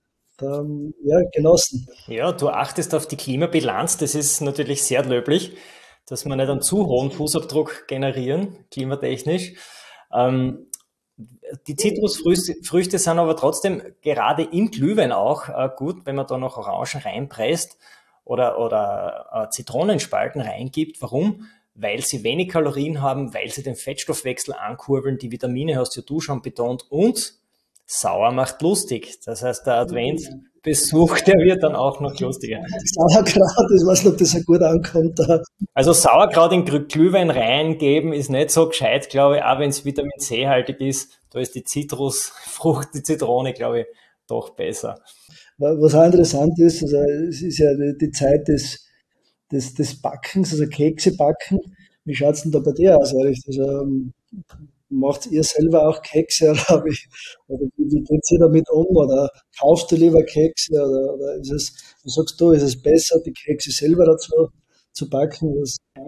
ähm, 0.42 0.94
ja, 1.02 1.18
genossen. 1.32 1.88
Ja, 2.06 2.32
du 2.32 2.48
achtest 2.48 2.94
auf 2.94 3.06
die 3.06 3.16
Klimabilanz, 3.16 3.98
das 3.98 4.14
ist 4.14 4.40
natürlich 4.40 4.82
sehr 4.82 5.04
löblich, 5.04 5.56
dass 6.06 6.24
wir 6.24 6.36
nicht 6.36 6.48
einen 6.48 6.62
zu 6.62 6.86
hohen 6.86 7.10
Fußabdruck 7.10 7.86
generieren, 7.88 8.64
klimatechnisch. 8.70 9.54
Ähm, 10.12 10.66
die 11.66 11.76
Zitrusfrüchte 11.76 12.98
sind 12.98 13.18
aber 13.18 13.36
trotzdem 13.36 13.82
gerade 14.02 14.42
im 14.42 14.70
Glühwein 14.70 15.12
auch 15.12 15.48
äh, 15.48 15.70
gut, 15.74 16.04
wenn 16.04 16.16
man 16.16 16.26
da 16.26 16.38
noch 16.38 16.58
Orangen 16.58 17.02
reinpresst 17.02 17.78
oder, 18.24 18.58
oder 18.58 19.26
äh, 19.32 19.50
Zitronenspalten 19.50 20.40
reingibt. 20.40 21.00
Warum? 21.00 21.46
Weil 21.74 22.00
sie 22.02 22.24
wenig 22.24 22.48
Kalorien 22.48 23.00
haben, 23.00 23.32
weil 23.32 23.50
sie 23.50 23.62
den 23.62 23.76
Fettstoffwechsel 23.76 24.54
ankurbeln, 24.54 25.18
die 25.18 25.30
Vitamine 25.30 25.78
hast 25.78 25.96
ja 25.96 26.02
du 26.02 26.20
schon 26.20 26.42
betont 26.42 26.84
und 26.90 27.34
sauer 27.86 28.32
macht 28.32 28.60
lustig. 28.62 29.18
Das 29.24 29.42
heißt, 29.42 29.66
der 29.66 29.74
Adventbesuch, 29.74 31.20
der 31.20 31.36
wird 31.36 31.62
dann 31.62 31.76
auch 31.76 32.00
noch 32.00 32.18
lustiger. 32.18 32.58
Sauerkraut, 32.84 33.70
ich 33.74 33.86
weiß 33.86 34.04
nicht, 34.04 34.12
ob 34.12 34.18
das 34.18 34.32
so 34.32 34.40
gut 34.40 34.62
ankommt. 34.62 35.18
Also 35.74 35.92
Sauerkraut 35.92 36.52
in 36.52 36.64
Glühwein 36.64 37.30
reingeben 37.30 38.12
ist 38.12 38.30
nicht 38.30 38.50
so 38.50 38.68
gescheit, 38.68 39.08
glaube 39.08 39.36
ich, 39.36 39.42
auch 39.42 39.58
wenn 39.58 39.70
es 39.70 39.84
Vitamin 39.84 40.18
C 40.18 40.48
haltig 40.48 40.80
ist. 40.80 41.20
Da 41.30 41.40
ist 41.40 41.54
die 41.54 41.64
Zitrusfrucht, 41.64 42.88
die 42.94 43.02
Zitrone, 43.02 43.52
glaube 43.52 43.80
ich, 43.80 43.86
doch 44.26 44.50
besser. 44.50 45.00
Was 45.58 45.94
auch 45.94 46.04
interessant 46.04 46.58
ist, 46.58 46.82
also 46.82 46.96
es 46.96 47.40
ist 47.40 47.58
ja 47.58 47.70
die 47.74 48.10
Zeit 48.10 48.46
des, 48.48 48.86
des, 49.50 49.74
des 49.74 50.00
Backens, 50.02 50.52
also 50.52 50.66
Kekse 50.66 51.16
backen. 51.16 51.60
Wie 52.04 52.14
schaut 52.14 52.34
es 52.34 52.42
denn 52.42 52.52
da 52.52 52.58
bei 52.58 52.72
dir 52.72 52.98
aus, 52.98 53.12
Erich? 53.12 53.42
Also, 53.46 53.62
ähm, 53.62 54.12
macht 54.88 55.26
ihr 55.26 55.42
selber 55.42 55.88
auch 55.88 56.02
Kekse 56.02 56.50
oder, 56.50 56.56
wie, 56.84 56.98
oder 57.48 57.66
wie, 57.76 58.00
geht 58.02 58.30
ihr 58.30 58.38
damit 58.38 58.68
um? 58.70 58.96
Oder 58.96 59.30
kaufst 59.58 59.90
du 59.90 59.96
lieber 59.96 60.22
Kekse 60.24 60.72
oder, 60.74 61.14
oder 61.14 61.34
ist 61.36 61.50
es, 61.50 61.94
was 62.04 62.14
sagst 62.14 62.40
du, 62.40 62.52
ist 62.52 62.62
es 62.62 62.80
besser, 62.80 63.20
die 63.24 63.32
Kekse 63.32 63.70
selber 63.70 64.04
dazu 64.04 64.48
zu 64.92 65.08
backen? 65.08 65.62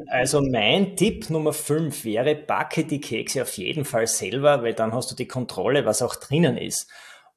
Also 0.07 0.41
mein 0.41 0.97
Tipp 0.97 1.31
Nummer 1.31 1.53
5 1.53 2.05
wäre, 2.05 2.35
backe 2.35 2.85
die 2.85 3.01
Kekse 3.01 3.43
auf 3.43 3.57
jeden 3.59 3.85
Fall 3.85 4.07
selber, 4.07 4.63
weil 4.63 4.75
dann 4.75 4.93
hast 4.93 5.11
du 5.11 5.15
die 5.15 5.29
Kontrolle, 5.29 5.85
was 5.85 6.03
auch 6.03 6.17
drinnen 6.17 6.57
ist. 6.57 6.89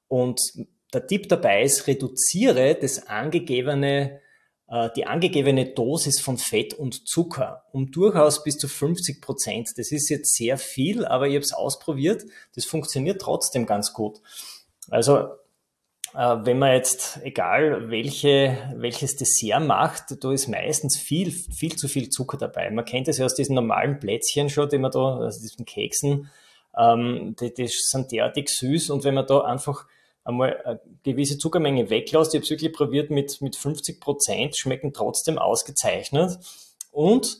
Und 0.07 0.39
der 0.93 1.07
Tipp 1.07 1.29
dabei 1.29 1.63
ist, 1.63 1.87
reduziere 1.87 2.75
das 2.75 3.07
angegebene 3.07 4.21
die 4.95 5.05
angegebene 5.05 5.65
Dosis 5.73 6.21
von 6.21 6.37
Fett 6.37 6.73
und 6.73 7.07
Zucker 7.07 7.63
um 7.73 7.91
durchaus 7.91 8.43
bis 8.43 8.57
zu 8.57 8.67
50 8.67 9.21
Prozent. 9.21 9.69
Das 9.75 9.91
ist 9.91 10.09
jetzt 10.09 10.33
sehr 10.35 10.57
viel, 10.57 11.05
aber 11.05 11.27
ich 11.27 11.33
habe 11.33 11.43
es 11.43 11.53
ausprobiert. 11.53 12.23
Das 12.55 12.65
funktioniert 12.65 13.21
trotzdem 13.21 13.65
ganz 13.65 13.91
gut. 13.91 14.21
Also 14.89 15.27
äh, 16.13 16.37
wenn 16.43 16.59
man 16.59 16.73
jetzt, 16.73 17.19
egal 17.23 17.89
welche, 17.89 18.57
welches 18.75 19.15
Dessert 19.15 19.65
macht, 19.65 20.23
da 20.23 20.31
ist 20.31 20.47
meistens 20.47 20.97
viel, 20.97 21.31
viel 21.31 21.75
zu 21.75 21.87
viel 21.87 22.09
Zucker 22.09 22.37
dabei. 22.37 22.69
Man 22.71 22.85
kennt 22.85 23.07
es 23.07 23.17
ja 23.17 23.25
aus 23.25 23.35
diesen 23.35 23.55
normalen 23.55 23.99
Plätzchen 23.99 24.49
schon, 24.49 24.69
die 24.69 24.77
man 24.77 24.91
da, 24.91 24.99
aus 24.99 25.39
diesen 25.39 25.65
Keksen, 25.65 26.29
ähm, 26.77 27.35
die, 27.39 27.53
die 27.53 27.67
sind 27.67 28.11
derartig 28.11 28.49
süß 28.49 28.89
und 28.89 29.03
wenn 29.03 29.13
man 29.13 29.25
da 29.25 29.41
einfach 29.41 29.85
einmal 30.23 30.61
eine 30.63 30.79
gewisse 31.03 31.37
Zuckermenge 31.37 31.89
weglässt. 31.89 32.33
Ich 32.33 32.37
habe 32.37 32.43
es 32.43 32.49
wirklich 32.49 32.73
probiert 32.73 33.09
mit, 33.09 33.41
mit 33.41 33.55
50 33.55 33.99
Prozent, 33.99 34.57
schmecken 34.57 34.93
trotzdem 34.93 35.37
ausgezeichnet. 35.37 36.39
Und 36.91 37.39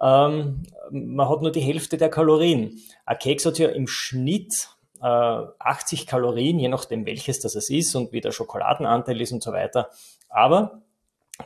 ähm, 0.00 0.62
man 0.90 1.28
hat 1.28 1.42
nur 1.42 1.52
die 1.52 1.60
Hälfte 1.60 1.96
der 1.96 2.08
Kalorien. 2.08 2.80
Ein 3.06 3.18
Keks 3.18 3.46
hat 3.46 3.58
ja 3.58 3.68
im 3.68 3.86
Schnitt 3.86 4.68
äh, 5.00 5.06
80 5.06 6.06
Kalorien, 6.06 6.58
je 6.58 6.68
nachdem 6.68 7.06
welches 7.06 7.40
das 7.40 7.54
es 7.54 7.70
ist 7.70 7.94
und 7.94 8.12
wie 8.12 8.20
der 8.20 8.32
Schokoladenanteil 8.32 9.20
ist 9.20 9.32
und 9.32 9.42
so 9.42 9.52
weiter. 9.52 9.90
Aber 10.28 10.82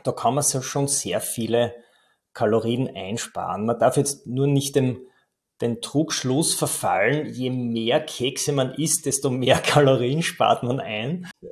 da 0.03 0.11
kann 0.11 0.35
man 0.35 0.43
schon 0.43 0.87
sehr 0.87 1.21
viele 1.21 1.73
Kalorien 2.33 2.89
einsparen. 2.95 3.65
Man 3.65 3.79
darf 3.79 3.97
jetzt 3.97 4.27
nur 4.27 4.47
nicht 4.47 4.75
dem 4.75 5.01
den 5.61 5.81
Trugschluss 5.81 6.53
verfallen, 6.53 7.33
je 7.33 7.49
mehr 7.49 7.99
Kekse 7.99 8.51
man 8.51 8.73
isst, 8.75 9.05
desto 9.05 9.29
mehr 9.29 9.57
Kalorien 9.65 10.21
spart 10.21 10.63
man 10.63 10.79
ein. 10.79 11.27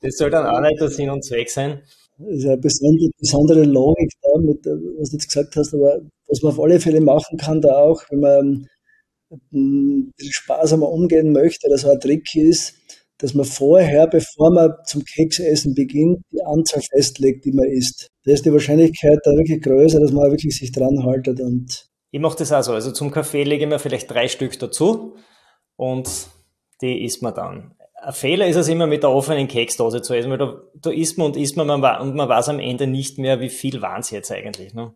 das 0.00 0.16
soll 0.16 0.30
dann 0.30 0.46
auch 0.46 0.60
nicht 0.60 0.80
der 0.80 0.88
Sinn 0.88 1.10
und 1.10 1.24
Zweck 1.24 1.50
sein. 1.50 1.82
Das 2.18 2.36
ist 2.38 2.46
eine 2.46 2.58
besondere, 2.58 3.10
besondere 3.18 3.64
Logik 3.64 4.10
da, 4.22 4.38
mit, 4.40 4.64
was 4.98 5.10
du 5.10 5.16
jetzt 5.16 5.28
gesagt 5.28 5.56
hast, 5.56 5.74
aber 5.74 6.00
was 6.28 6.42
man 6.42 6.52
auf 6.52 6.60
alle 6.60 6.80
Fälle 6.80 7.00
machen 7.00 7.36
kann 7.36 7.60
da 7.60 7.76
auch, 7.76 8.02
wenn 8.10 8.20
man 8.20 8.66
ähm, 9.52 10.12
sparsamer 10.18 10.88
umgehen 10.88 11.32
möchte, 11.32 11.68
dass 11.68 11.84
ein 11.84 12.00
Trick 12.00 12.34
ist, 12.34 12.74
dass 13.18 13.34
man 13.34 13.44
vorher, 13.46 14.06
bevor 14.06 14.50
man 14.50 14.72
zum 14.86 15.02
Keksessen 15.04 15.74
beginnt, 15.74 16.20
die 16.32 16.42
Anzahl 16.42 16.82
festlegt, 16.82 17.44
die 17.44 17.52
man 17.52 17.66
isst. 17.66 18.08
Da 18.24 18.32
ist 18.32 18.44
die 18.44 18.52
Wahrscheinlichkeit 18.52 19.18
da 19.24 19.30
wirklich 19.32 19.62
größer, 19.62 20.00
dass 20.00 20.12
man 20.12 20.30
wirklich 20.30 20.56
sich 20.56 20.72
dran 20.72 21.02
haltet 21.04 21.40
und 21.40 21.86
ich 22.16 22.22
mache 22.22 22.38
das 22.38 22.50
also. 22.50 22.72
Also 22.72 22.92
zum 22.92 23.10
Kaffee 23.10 23.44
lege 23.44 23.64
ich 23.64 23.68
mir 23.68 23.78
vielleicht 23.78 24.10
drei 24.10 24.28
Stück 24.28 24.58
dazu 24.58 25.16
und 25.76 26.08
die 26.80 27.04
isst 27.04 27.20
man 27.22 27.34
dann. 27.34 27.74
Ein 28.02 28.12
Fehler 28.14 28.46
ist 28.46 28.56
es 28.56 28.68
immer 28.68 28.86
mit 28.86 29.02
der 29.02 29.10
offenen 29.10 29.48
Keksdose 29.48 30.00
zu 30.00 30.14
essen, 30.14 30.30
weil 30.30 30.38
da, 30.38 30.62
da 30.80 30.90
isst 30.90 31.18
man 31.18 31.26
und 31.26 31.36
isst 31.36 31.58
man, 31.58 31.66
man 31.66 31.82
und 32.00 32.14
man 32.14 32.26
weiß 32.26 32.48
am 32.48 32.58
Ende 32.58 32.86
nicht 32.86 33.18
mehr, 33.18 33.40
wie 33.40 33.50
viel 33.50 33.82
waren 33.82 34.00
es 34.00 34.10
jetzt 34.10 34.32
eigentlich. 34.32 34.72
Ne? 34.72 34.94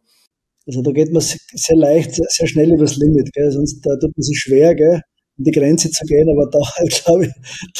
Also 0.67 0.81
da 0.81 0.93
geht 0.93 1.13
man 1.13 1.21
sehr 1.21 1.77
leicht, 1.77 2.15
sehr, 2.15 2.25
sehr 2.31 2.47
schnell 2.47 2.73
übers 2.73 2.97
Limit, 2.97 3.31
gell? 3.35 3.51
sonst 3.51 3.83
da 3.83 3.91
tut 3.97 4.17
man 4.17 4.23
sich 4.23 4.39
schwer, 4.41 4.75
gell? 4.75 5.03
um 5.37 5.45
die 5.45 5.51
Grenze 5.51 5.91
zu 5.91 6.07
gehen, 6.07 6.31
aber 6.31 6.49
da, 6.49 6.59
glaube 7.05 7.27
ich, 7.27 7.33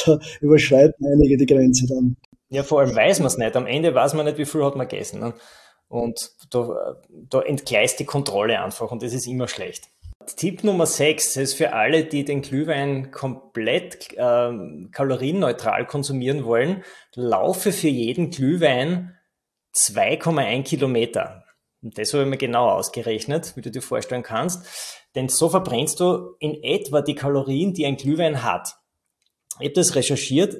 da 0.05 0.19
überschreiten 0.41 1.03
einige 1.03 1.37
die 1.37 1.47
Grenze 1.47 1.87
dann. 1.87 2.15
Ja, 2.49 2.61
vor 2.61 2.81
allem 2.81 2.95
weiß 2.95 3.19
man 3.19 3.27
es 3.27 3.39
nicht. 3.39 3.55
Am 3.55 3.65
Ende 3.65 3.95
weiß 3.95 4.13
man 4.13 4.27
nicht, 4.27 4.37
wie 4.37 4.45
viel 4.45 4.63
hat 4.63 4.75
man 4.75 4.87
gegessen. 4.87 5.19
Ne? 5.19 5.33
Und 5.91 6.31
da, 6.51 6.95
da 7.09 7.41
entgleist 7.41 7.99
die 7.99 8.05
Kontrolle 8.05 8.63
einfach 8.63 8.91
und 8.91 9.03
das 9.03 9.11
ist 9.11 9.27
immer 9.27 9.49
schlecht. 9.49 9.89
Tipp 10.37 10.63
Nummer 10.63 10.85
6 10.85 11.35
ist 11.35 11.55
für 11.55 11.73
alle, 11.73 12.05
die 12.05 12.23
den 12.23 12.41
Glühwein 12.41 13.11
komplett 13.11 14.13
äh, 14.13 14.53
kalorienneutral 14.93 15.85
konsumieren 15.85 16.45
wollen, 16.45 16.85
laufe 17.13 17.73
für 17.73 17.89
jeden 17.89 18.29
Glühwein 18.29 19.17
2,1 19.75 20.63
Kilometer. 20.63 21.43
Und 21.81 21.97
das 21.97 22.13
habe 22.13 22.23
ich 22.23 22.29
mir 22.29 22.37
genau 22.37 22.69
ausgerechnet, 22.69 23.57
wie 23.57 23.61
du 23.61 23.69
dir 23.69 23.81
vorstellen 23.81 24.23
kannst. 24.23 24.65
Denn 25.15 25.27
so 25.27 25.49
verbrennst 25.49 25.99
du 25.99 26.35
in 26.39 26.63
etwa 26.63 27.01
die 27.01 27.15
Kalorien, 27.15 27.73
die 27.73 27.85
ein 27.85 27.97
Glühwein 27.97 28.43
hat. 28.43 28.77
Ich 29.59 29.65
habe 29.65 29.73
das 29.73 29.95
recherchiert. 29.95 30.55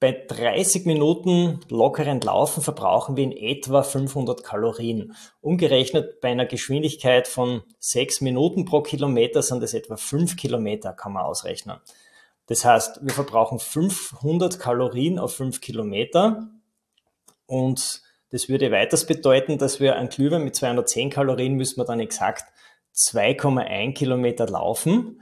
Bei 0.00 0.12
30 0.12 0.86
Minuten 0.86 1.60
lockeren 1.68 2.22
Laufen 2.22 2.62
verbrauchen 2.62 3.18
wir 3.18 3.24
in 3.24 3.32
etwa 3.32 3.82
500 3.82 4.42
Kalorien. 4.42 5.14
Umgerechnet 5.42 6.22
bei 6.22 6.30
einer 6.30 6.46
Geschwindigkeit 6.46 7.28
von 7.28 7.62
6 7.80 8.22
Minuten 8.22 8.64
pro 8.64 8.80
Kilometer 8.80 9.42
sind 9.42 9.62
das 9.62 9.74
etwa 9.74 9.98
5 9.98 10.38
Kilometer, 10.38 10.94
kann 10.94 11.12
man 11.12 11.24
ausrechnen. 11.24 11.80
Das 12.46 12.64
heißt, 12.64 13.00
wir 13.02 13.12
verbrauchen 13.12 13.58
500 13.58 14.58
Kalorien 14.58 15.18
auf 15.18 15.34
5 15.34 15.60
Kilometer 15.60 16.48
und 17.44 18.00
das 18.30 18.48
würde 18.48 18.72
weiters 18.72 19.06
bedeuten, 19.06 19.58
dass 19.58 19.80
wir 19.80 19.96
ein 19.96 20.08
Glühwein 20.08 20.44
mit 20.44 20.56
210 20.56 21.10
Kalorien 21.10 21.56
müssen 21.56 21.78
wir 21.78 21.84
dann 21.84 22.00
exakt 22.00 22.44
2,1 22.96 23.92
Kilometer 23.92 24.46
laufen 24.46 25.20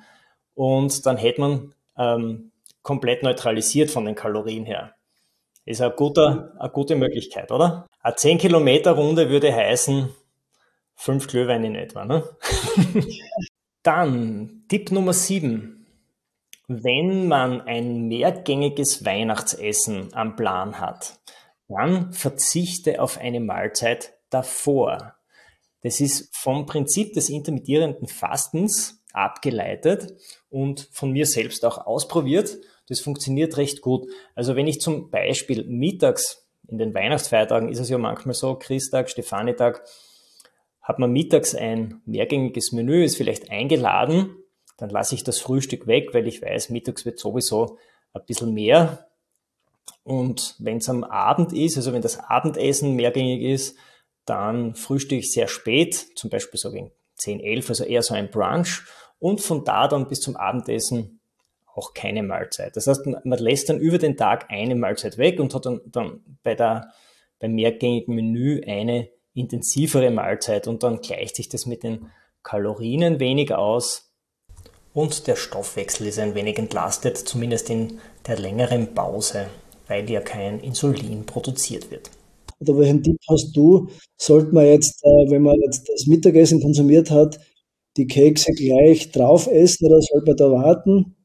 und 0.55 1.05
dann 1.05 1.17
hätte 1.17 1.41
man 1.41 1.75
ähm, 1.99 2.48
komplett 2.83 3.23
neutralisiert 3.23 3.91
von 3.91 4.05
den 4.05 4.15
Kalorien 4.15 4.65
her. 4.65 4.95
Ist 5.65 5.83
eine 5.83 5.95
gute, 5.95 6.55
eine 6.59 6.71
gute 6.71 6.97
Möglichkeit, 6.97 7.53
oder? 7.53 7.87
Eine 8.01 8.15
10 8.15 8.39
Kilometer 8.39 8.93
Runde 8.93 9.29
würde 9.29 9.55
heißen, 9.55 10.15
fünf 10.95 11.27
Glühwein 11.27 11.65
in 11.65 11.75
etwa. 11.75 12.05
Ne? 12.05 12.25
Dann 13.83 14.65
Tipp 14.69 14.91
Nummer 14.91 15.13
7. 15.13 15.87
Wenn 16.67 17.29
man 17.29 17.63
ein 17.63 18.09
mehrgängiges 18.09 19.05
Weihnachtsessen 19.05 20.13
am 20.13 20.37
Plan 20.37 20.81
hat, 20.81 21.19
dann 21.69 22.13
verzichte 22.13 23.01
auf 23.01 23.19
eine 23.19 23.41
Mahlzeit 23.41 24.15
davor. 24.31 25.15
Das 25.83 26.01
ist 26.01 26.35
vom 26.37 26.67
Prinzip 26.67 27.13
des 27.15 27.31
intermittierenden 27.31 28.09
Fastens 28.09 28.98
abgeleitet 29.13 30.15
und 30.51 30.89
von 30.93 31.11
mir 31.13 31.27
selbst 31.27 31.65
auch 31.65 31.87
ausprobiert. 31.87 32.59
Das 32.89 33.01
funktioniert 33.01 33.57
recht 33.57 33.81
gut. 33.81 34.09
Also 34.35 34.57
wenn 34.57 34.67
ich 34.67 34.81
zum 34.81 35.11
Beispiel 35.11 35.65
mittags 35.65 36.49
in 36.69 36.79
den 36.79 36.95
Weihnachtsfeiertagen 36.95 37.71
ist 37.71 37.79
es 37.79 37.89
ja 37.89 37.99
manchmal 37.99 38.35
so, 38.35 38.55
Christtag, 38.55 39.11
Stefanitag, 39.11 39.83
hat 40.83 40.99
man 40.99 41.13
mittags 41.13 41.55
ein 41.55 42.01
mehrgängiges 42.07 42.73
Menü, 42.73 43.05
ist 43.05 43.17
vielleicht 43.17 43.51
eingeladen, 43.51 44.37
dann 44.79 44.91
lasse 44.91 45.15
ich 45.15 45.25
das 45.25 45.39
Frühstück 45.39 45.87
weg, 45.87 46.15
weil 46.15 46.27
ich 46.27 46.41
weiß, 46.41 46.71
mittags 46.71 47.05
wird 47.05 47.19
sowieso 47.19 47.79
ein 48.15 48.25
bisschen 48.27 48.55
mehr. 48.55 49.09
Und 50.03 50.55
wenn 50.59 50.79
es 50.79 50.89
am 50.89 51.05
Abend 51.05 51.53
ist, 51.53 51.77
also 51.77 51.93
wenn 51.93 52.03
das 52.03 52.19
Abendessen 52.19 52.97
mehrgängig 52.97 53.43
ist, 53.43 53.77
dann 54.25 54.75
frühstücke 54.75 55.21
ich 55.21 55.33
sehr 55.33 55.49
spät, 55.49 55.95
zum 56.17 56.31
Beispiel 56.31 56.59
so 56.59 56.71
gegen 56.71 56.93
10, 57.19 57.41
11, 57.41 57.69
also 57.71 57.85
eher 57.85 58.03
so 58.03 58.15
ein 58.15 58.31
Brunch. 58.31 58.83
Und 59.19 59.41
von 59.41 59.65
da 59.65 59.89
dann 59.89 60.09
bis 60.09 60.21
zum 60.21 60.37
Abendessen 60.37 61.21
auch 61.75 61.95
keine 61.95 62.23
Mahlzeit. 62.23 62.77
Das 62.77 62.87
heißt, 62.87 63.07
man 63.07 63.39
lässt 63.39 63.69
dann 63.69 63.79
über 63.79 63.99
den 63.99 64.17
Tag 64.17 64.47
eine 64.49 64.75
Mahlzeit 64.75 65.19
weg 65.19 65.39
und 65.39 65.55
hat 65.55 65.67
dann, 65.67 65.81
dann 65.87 66.21
bei 66.43 66.55
der, 66.55 66.93
beim 67.39 67.53
mehrgängigen 67.53 68.15
Menü 68.15 68.61
eine 68.67 69.09
intensivere 69.35 70.11
Mahlzeit 70.11 70.67
und 70.67 70.83
dann 70.83 71.01
gleicht 71.01 71.37
sich 71.37 71.49
das 71.49 71.67
mit 71.67 71.85
den 71.85 72.11
Kalorien 72.43 73.21
wenig 73.21 73.55
aus 73.55 74.09
und 74.95 75.29
der 75.29 75.37
Stoffwechsel 75.37 76.09
ist 76.09 76.19
ein 76.19 76.35
wenig 76.35 76.59
entlastet, 76.59 77.17
zumindest 77.17 77.71
in 77.71 78.01
der 78.27 78.37
längeren 78.39 78.95
Pause, 78.95 79.47
weil 79.87 80.11
ja 80.11 80.21
kein 80.21 80.59
Insulin 80.59 81.25
produziert 81.25 81.91
wird. 81.91 82.11
Oder 82.61 82.79
welchen 82.79 83.03
Tipp 83.03 83.19
hast 83.29 83.57
du? 83.57 83.89
Sollte 84.17 84.53
man 84.53 84.67
jetzt, 84.67 85.05
äh, 85.05 85.31
wenn 85.31 85.43
man 85.43 85.61
jetzt 85.61 85.89
das 85.89 86.07
Mittagessen 86.07 86.61
konsumiert 86.61 87.11
hat, 87.11 87.39
die 87.97 88.07
Kekse 88.07 88.53
gleich 88.53 89.11
drauf 89.11 89.47
essen 89.47 89.87
oder 89.87 90.01
sollte 90.01 90.27
man 90.27 90.37
da 90.37 90.51
warten? 90.51 91.17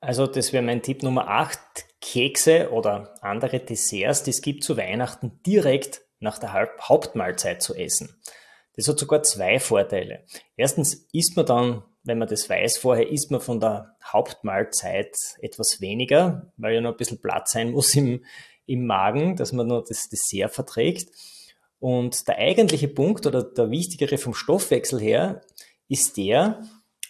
Also 0.00 0.26
das 0.26 0.52
wäre 0.52 0.62
mein 0.62 0.82
Tipp 0.82 1.02
Nummer 1.02 1.28
8. 1.28 1.58
Kekse 2.00 2.70
oder 2.70 3.14
andere 3.20 3.60
Desserts, 3.60 4.22
die 4.22 4.30
es 4.30 4.40
gibt 4.40 4.64
zu 4.64 4.76
Weihnachten, 4.76 5.40
direkt 5.46 6.02
nach 6.18 6.38
der 6.38 6.68
Hauptmahlzeit 6.80 7.62
zu 7.62 7.74
essen. 7.74 8.20
Das 8.76 8.88
hat 8.88 8.98
sogar 8.98 9.22
zwei 9.22 9.58
Vorteile. 9.58 10.24
Erstens 10.56 11.06
isst 11.12 11.36
man 11.36 11.46
dann, 11.46 11.82
wenn 12.04 12.18
man 12.18 12.28
das 12.28 12.48
weiß 12.48 12.78
vorher, 12.78 13.10
isst 13.10 13.30
man 13.30 13.40
von 13.40 13.60
der 13.60 13.96
Hauptmahlzeit 14.02 15.14
etwas 15.40 15.80
weniger, 15.80 16.50
weil 16.56 16.74
ja 16.74 16.80
noch 16.80 16.92
ein 16.92 16.96
bisschen 16.96 17.20
Platz 17.20 17.52
sein 17.52 17.72
muss 17.72 17.94
im, 17.94 18.24
im 18.70 18.86
Magen, 18.86 19.36
dass 19.36 19.52
man 19.52 19.66
nur 19.66 19.84
das 19.86 20.08
Dessert 20.08 20.52
verträgt. 20.52 21.10
Und 21.80 22.28
der 22.28 22.38
eigentliche 22.38 22.88
Punkt 22.88 23.26
oder 23.26 23.42
der 23.42 23.70
wichtigere 23.70 24.18
vom 24.18 24.34
Stoffwechsel 24.34 25.00
her 25.00 25.42
ist 25.88 26.16
der, 26.16 26.62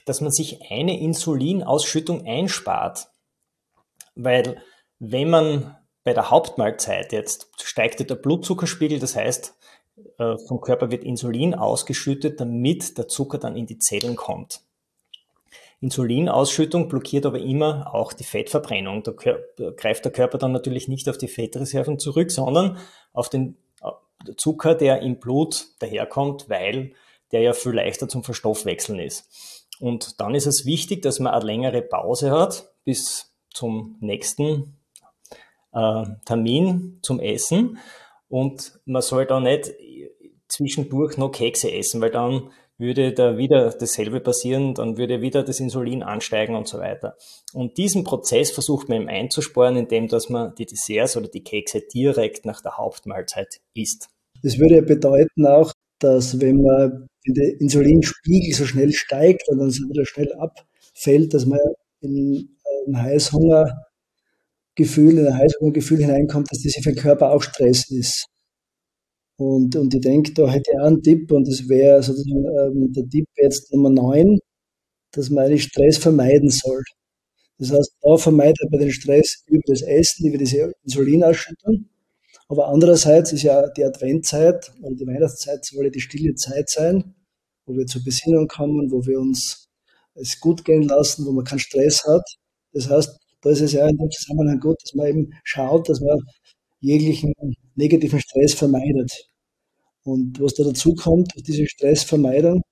dass 0.06 0.20
man 0.20 0.30
sich 0.30 0.70
eine 0.70 0.98
Insulinausschüttung 0.98 2.26
einspart. 2.26 3.08
Weil 4.14 4.62
wenn 4.98 5.28
man 5.30 5.76
bei 6.02 6.14
der 6.14 6.30
Hauptmahlzeit 6.30 7.12
jetzt 7.12 7.50
steigt 7.62 8.08
der 8.08 8.14
Blutzuckerspiegel, 8.14 8.98
das 8.98 9.16
heißt, 9.16 9.54
äh, 10.18 10.36
vom 10.48 10.60
Körper 10.60 10.90
wird 10.90 11.04
Insulin 11.04 11.54
ausgeschüttet, 11.54 12.40
damit 12.40 12.96
der 12.96 13.08
Zucker 13.08 13.38
dann 13.38 13.56
in 13.56 13.66
die 13.66 13.78
Zellen 13.78 14.16
kommt. 14.16 14.62
Insulinausschüttung 15.80 16.88
blockiert 16.88 17.24
aber 17.24 17.38
immer 17.38 17.94
auch 17.94 18.12
die 18.12 18.24
Fettverbrennung. 18.24 19.02
Da 19.02 19.12
greift 19.12 20.04
der 20.04 20.12
Körper 20.12 20.36
dann 20.36 20.52
natürlich 20.52 20.88
nicht 20.88 21.08
auf 21.08 21.16
die 21.16 21.28
Fettreserven 21.28 21.98
zurück, 21.98 22.30
sondern 22.30 22.78
auf 23.12 23.30
den 23.30 23.56
äh, 23.82 24.34
Zucker, 24.36 24.74
der 24.74 25.00
im 25.00 25.18
Blut 25.18 25.68
daherkommt, 25.78 26.50
weil 26.50 26.92
der 27.32 27.40
ja 27.40 27.52
viel 27.54 27.72
leichter 27.72 28.08
zum 28.08 28.22
Verstoffwechseln 28.24 28.98
ist. 28.98 29.66
Und 29.80 30.20
dann 30.20 30.34
ist 30.34 30.46
es 30.46 30.66
wichtig, 30.66 31.00
dass 31.02 31.20
man 31.20 31.32
eine 31.32 31.44
längere 31.44 31.80
Pause 31.80 32.30
hat 32.30 32.70
bis 32.84 33.32
zum 33.48 33.96
nächsten 34.00 34.76
äh, 35.72 36.04
Termin 36.26 36.98
zum 37.02 37.20
Essen. 37.20 37.78
Und 38.28 38.78
man 38.84 39.00
soll 39.02 39.24
da 39.26 39.40
nicht 39.40 39.72
zwischendurch 40.48 41.16
noch 41.16 41.30
Kekse 41.30 41.72
essen, 41.72 42.00
weil 42.02 42.10
dann 42.10 42.50
würde 42.80 43.12
da 43.12 43.36
wieder 43.36 43.70
dasselbe 43.70 44.20
passieren, 44.20 44.74
dann 44.74 44.96
würde 44.96 45.20
wieder 45.20 45.44
das 45.44 45.60
Insulin 45.60 46.02
ansteigen 46.02 46.56
und 46.56 46.66
so 46.66 46.78
weiter. 46.78 47.16
Und 47.52 47.78
diesen 47.78 48.02
Prozess 48.04 48.50
versucht 48.50 48.88
man 48.88 49.02
eben 49.02 49.08
einzusparen, 49.08 49.76
indem 49.76 50.08
dass 50.08 50.28
man 50.28 50.54
die 50.56 50.66
Desserts 50.66 51.16
oder 51.16 51.28
die 51.28 51.44
Kekse 51.44 51.82
direkt 51.82 52.46
nach 52.46 52.60
der 52.60 52.78
Hauptmahlzeit 52.78 53.60
isst. 53.74 54.08
Das 54.42 54.58
würde 54.58 54.82
bedeuten 54.82 55.46
auch, 55.46 55.72
dass 55.98 56.40
wenn 56.40 56.62
man 56.62 57.06
wenn 57.24 57.34
der 57.34 57.60
Insulinspiegel 57.60 58.54
so 58.54 58.64
schnell 58.64 58.92
steigt 58.92 59.48
und 59.48 59.58
dann 59.58 59.70
so 59.70 59.82
wieder 59.88 60.06
schnell 60.06 60.32
abfällt, 60.34 61.34
dass 61.34 61.46
man 61.46 61.58
in 62.00 62.56
ein 62.86 63.02
Heißhungergefühl, 63.02 65.18
in 65.18 65.26
ein 65.26 65.36
Heißhungergefühl 65.36 65.98
hineinkommt, 65.98 66.48
dass 66.50 66.62
das 66.62 66.74
für 66.74 66.92
den 66.92 67.02
Körper 67.02 67.30
auch 67.30 67.42
Stress 67.42 67.90
ist. 67.90 68.26
Und, 69.40 69.74
und 69.74 69.94
ich 69.94 70.02
denke, 70.02 70.34
da 70.34 70.46
hätte 70.50 70.70
ich 70.70 70.78
auch 70.80 70.86
einen 70.86 71.02
Tipp 71.02 71.32
und 71.32 71.48
das 71.48 71.66
wäre 71.66 72.02
sozusagen 72.02 72.44
ähm, 72.44 72.92
der 72.92 73.08
Tipp 73.08 73.26
jetzt 73.36 73.72
Nummer 73.72 73.88
9, 73.88 74.38
dass 75.12 75.30
man 75.30 75.46
eigentlich 75.46 75.64
Stress 75.64 75.96
vermeiden 75.96 76.50
soll. 76.50 76.82
Das 77.58 77.72
heißt, 77.72 77.90
da 78.02 78.18
vermeidet 78.18 78.70
man 78.70 78.80
den 78.80 78.92
Stress 78.92 79.42
über 79.46 79.62
das 79.66 79.80
Essen, 79.80 80.26
über 80.28 80.36
diese 80.36 80.72
Insulinausschüttung. 80.84 81.86
Aber 82.48 82.68
andererseits 82.68 83.32
ist 83.32 83.42
ja 83.44 83.66
die 83.70 83.84
Adventzeit 83.84 84.72
oder 84.82 84.94
die 84.94 85.06
Weihnachtszeit 85.06 85.64
soll 85.64 85.90
die 85.90 86.00
stille 86.00 86.34
Zeit 86.34 86.68
sein, 86.68 87.14
wo 87.64 87.74
wir 87.74 87.86
zur 87.86 88.04
Besinnung 88.04 88.46
kommen, 88.46 88.90
wo 88.90 89.06
wir 89.06 89.18
uns 89.20 89.68
es 90.16 90.38
gut 90.38 90.66
gehen 90.66 90.82
lassen, 90.82 91.24
wo 91.24 91.32
man 91.32 91.46
keinen 91.46 91.60
Stress 91.60 92.04
hat. 92.06 92.24
Das 92.74 92.90
heißt, 92.90 93.16
da 93.40 93.50
ist 93.50 93.62
es 93.62 93.72
ja 93.72 93.88
in 93.88 93.96
dem 93.96 94.10
Zusammenhang 94.10 94.60
gut, 94.60 94.76
dass 94.82 94.92
man 94.94 95.06
eben 95.06 95.30
schaut, 95.44 95.88
dass 95.88 96.02
man 96.02 96.18
jeglichen 96.80 97.32
negativen 97.74 98.20
Stress 98.20 98.52
vermeidet. 98.52 99.29
Und 100.04 100.40
was 100.40 100.54
da 100.54 100.64
dazu 100.64 100.94
kommt, 100.94 101.32
diese 101.46 101.66
Stressvermeidung, 101.66 102.62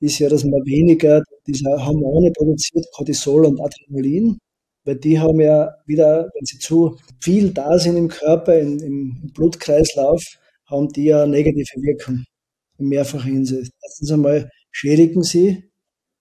ist 0.00 0.18
ja, 0.18 0.28
dass 0.28 0.44
man 0.44 0.64
weniger 0.64 1.22
diese 1.46 1.68
Hormone 1.70 2.32
produziert, 2.32 2.86
Cortisol 2.94 3.44
und 3.46 3.60
Adrenalin, 3.60 4.38
weil 4.84 4.96
die 4.96 5.18
haben 5.18 5.40
ja 5.40 5.74
wieder, 5.86 6.30
wenn 6.34 6.44
sie 6.46 6.58
zu 6.58 6.98
viel 7.20 7.52
da 7.52 7.78
sind 7.78 7.96
im 7.96 8.08
Körper, 8.08 8.58
in, 8.58 8.78
im 8.80 9.30
Blutkreislauf, 9.34 10.22
haben 10.66 10.88
die 10.88 11.04
ja 11.04 11.26
negative 11.26 11.82
Wirkung 11.82 12.24
in 12.78 12.88
mehrfacher 12.88 13.24
Hinsicht. 13.24 13.72
Erstens 13.82 14.12
einmal 14.12 14.50
schädigen 14.70 15.22
sie 15.22 15.64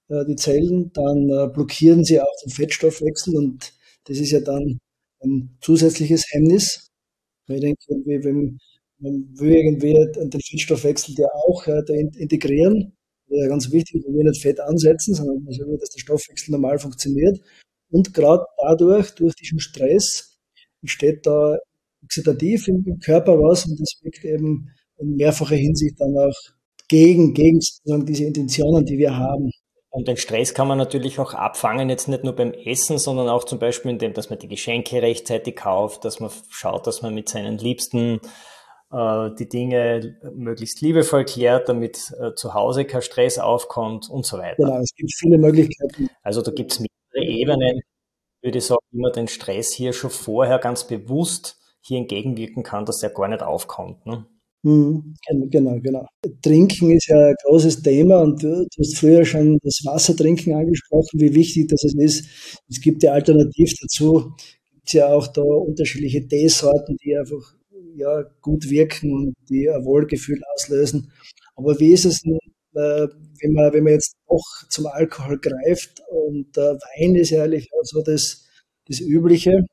äh, 0.10 0.26
die 0.26 0.36
Zellen, 0.36 0.92
dann 0.94 1.30
äh, 1.30 1.48
blockieren 1.54 2.04
sie 2.04 2.20
auch 2.20 2.36
den 2.44 2.52
Fettstoffwechsel 2.52 3.38
und 3.38 3.74
das 4.06 4.18
ist 4.18 4.32
ja 4.32 4.42
dann 4.42 4.80
ein 5.22 5.58
zusätzliches 5.62 6.26
Hemmnis. 6.32 6.90
Ich 7.48 7.62
denke, 7.62 7.80
wenn, 8.06 8.60
man 9.00 9.28
will 9.38 9.56
irgendwie 9.56 9.94
den 10.16 10.32
Fettstoffwechsel 10.32 11.16
ja 11.18 11.28
auch 11.48 11.66
äh, 11.68 11.82
integrieren. 12.18 12.94
Ja 13.28 13.48
ganz 13.48 13.72
wichtig, 13.72 14.04
dass 14.04 14.14
wir 14.14 14.24
nicht 14.24 14.42
Fett 14.42 14.60
ansetzen, 14.60 15.14
sondern 15.14 15.46
dass 15.46 15.90
der 15.90 16.00
Stoffwechsel 16.00 16.52
normal 16.52 16.80
funktioniert. 16.80 17.40
Und 17.92 18.14
gerade 18.14 18.44
dadurch, 18.58 19.12
durch 19.12 19.36
diesen 19.36 19.60
Stress, 19.60 20.38
entsteht 20.82 21.26
da 21.26 21.58
oxidativ 22.04 22.68
im 22.68 23.00
Körper 23.04 23.34
was 23.38 23.66
und 23.66 23.80
das 23.80 24.00
wirkt 24.02 24.24
eben 24.24 24.70
in 24.98 25.16
mehrfacher 25.16 25.56
Hinsicht 25.56 26.00
dann 26.00 26.16
auch 26.18 26.38
gegen, 26.88 27.34
gegen 27.34 27.60
sozusagen 27.62 28.06
diese 28.06 28.26
Intentionen, 28.26 28.86
die 28.86 28.98
wir 28.98 29.16
haben. 29.16 29.52
Und 29.92 30.08
den 30.08 30.18
Stress 30.18 30.54
kann 30.54 30.68
man 30.68 30.78
natürlich 30.78 31.20
auch 31.20 31.34
abfangen, 31.34 31.90
jetzt 31.90 32.08
nicht 32.08 32.24
nur 32.24 32.36
beim 32.36 32.54
Essen, 32.54 33.00
sondern 33.00 33.28
auch 33.28 33.44
zum 33.44 33.58
Beispiel 33.58 33.92
indem, 33.92 34.14
dass 34.14 34.30
man 34.30 34.38
die 34.38 34.48
Geschenke 34.48 35.02
rechtzeitig 35.02 35.56
kauft, 35.56 36.06
dass 36.06 36.20
man 36.20 36.30
schaut, 36.50 36.86
dass 36.86 37.02
man 37.02 37.16
mit 37.16 37.28
seinen 37.28 37.58
Liebsten 37.58 38.20
äh, 38.92 39.30
die 39.38 39.48
Dinge 39.48 40.18
möglichst 40.36 40.82
liebevoll 40.82 41.26
klärt, 41.26 41.70
damit 41.70 42.12
äh, 42.20 42.34
zu 42.36 42.54
Hause 42.54 42.86
kein 42.86 43.02
Stress 43.02 43.38
aufkommt 43.38 44.10
und 44.10 44.26
so 44.26 44.38
weiter. 44.38 44.56
Genau, 44.58 44.80
es 44.80 44.94
gibt 44.96 45.14
viele 45.16 45.38
Möglichkeiten. 45.38 46.10
Also 46.24 46.42
da 46.42 46.52
gibt 46.52 46.72
es 46.72 46.80
mehrere 46.80 47.30
Ebenen, 47.30 47.82
würde 48.42 48.58
ich 48.58 48.66
sagen, 48.66 48.80
wie 48.92 49.02
man 49.02 49.14
den 49.14 49.28
Stress 49.28 49.74
hier 49.74 49.94
schon 49.94 50.10
vorher 50.10 50.60
ganz 50.60 50.88
bewusst 50.88 51.58
hier 51.82 51.98
entgegenwirken 51.98 52.64
kann, 52.64 52.86
dass 52.86 53.04
er 53.04 53.10
gar 53.10 53.28
nicht 53.28 53.44
aufkommt. 53.44 54.06
Ne? 54.06 54.26
Mhm, 54.64 55.16
genau, 55.52 55.80
genau. 55.80 56.06
Trinken 56.42 56.92
ist 56.92 57.08
ja 57.08 57.28
ein 57.28 57.36
großes 57.46 57.82
Thema 57.82 58.22
und 58.22 58.44
du, 58.44 58.66
du 58.66 58.82
hast 58.82 58.98
früher 58.98 59.24
schon 59.24 59.58
das 59.64 59.82
Wassertrinken 59.86 60.54
angesprochen, 60.54 61.20
wie 61.20 61.34
wichtig 61.34 61.70
das 61.70 61.84
ist. 61.84 62.62
Es 62.70 62.82
gibt 62.82 63.04
ja 63.04 63.14
alternativ 63.14 63.74
dazu, 63.82 64.34
gibt 64.74 64.88
es 64.88 64.94
ja 64.94 65.08
auch 65.08 65.28
da 65.28 65.42
unterschiedliche 65.42 66.28
Teesorten, 66.28 66.98
die 66.98 67.16
einfach 67.16 67.56
ja, 68.00 68.24
gut 68.42 68.70
wirken 68.70 69.14
und 69.14 69.36
die 69.50 69.70
ein 69.70 69.86
Wohlgefühl 69.86 70.42
auslösen. 70.54 71.12
Aber 71.56 71.80
wie 71.80 71.92
ist 71.92 72.06
es 72.06 72.24
äh, 72.76 73.08
wenn, 73.42 73.54
man, 73.54 73.74
wenn 73.74 73.84
man 73.84 73.94
jetzt 73.94 74.16
doch 74.28 74.44
zum 74.70 74.88
Alkohol 74.88 75.40
greift 75.40 76.02
und 76.10 76.58
äh, 76.58 76.76
Wein 76.76 77.16
ist 77.16 77.32
ja 77.32 77.44
eigentlich 77.44 77.70
auch 77.74 77.84
so 77.84 78.02
das, 78.02 78.48
das 78.88 79.00
Übliche. 79.00 79.66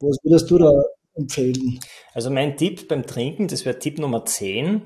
Was 0.00 0.16
würdest 0.22 0.50
du 0.50 0.58
da 0.58 0.82
empfehlen? 1.14 1.80
Also 2.12 2.30
mein 2.30 2.56
Tipp 2.56 2.88
beim 2.88 3.06
Trinken, 3.06 3.48
das 3.48 3.64
wäre 3.64 3.78
Tipp 3.78 3.98
Nummer 3.98 4.24
10, 4.24 4.82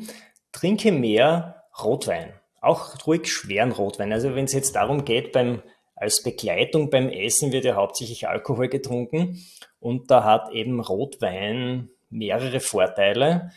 trinke 0.53 0.93
mehr 0.93 1.65
Rotwein. 1.83 2.33
Auch 2.61 3.07
ruhig 3.07 3.27
schweren 3.27 3.73
Rotwein. 3.73 4.13
Also 4.13 4.35
wenn 4.35 4.45
es 4.45 4.53
jetzt 4.53 4.77
darum 4.77 5.05
geht, 5.05 5.33
beim, 5.33 5.63
als 5.97 6.23
Begleitung 6.23 6.91
beim 6.91 7.09
Essen 7.09 7.53
wird 7.53 7.65
ja 7.65 7.75
hauptsächlich 7.75 8.29
Alkohol 8.29 8.69
getrunken 8.69 9.45
und 9.81 10.11
da 10.11 10.25
hat 10.25 10.53
eben 10.53 10.81
Rotwein 10.81 11.91
mehrere 12.13 12.61
Vorteile. 12.61 13.51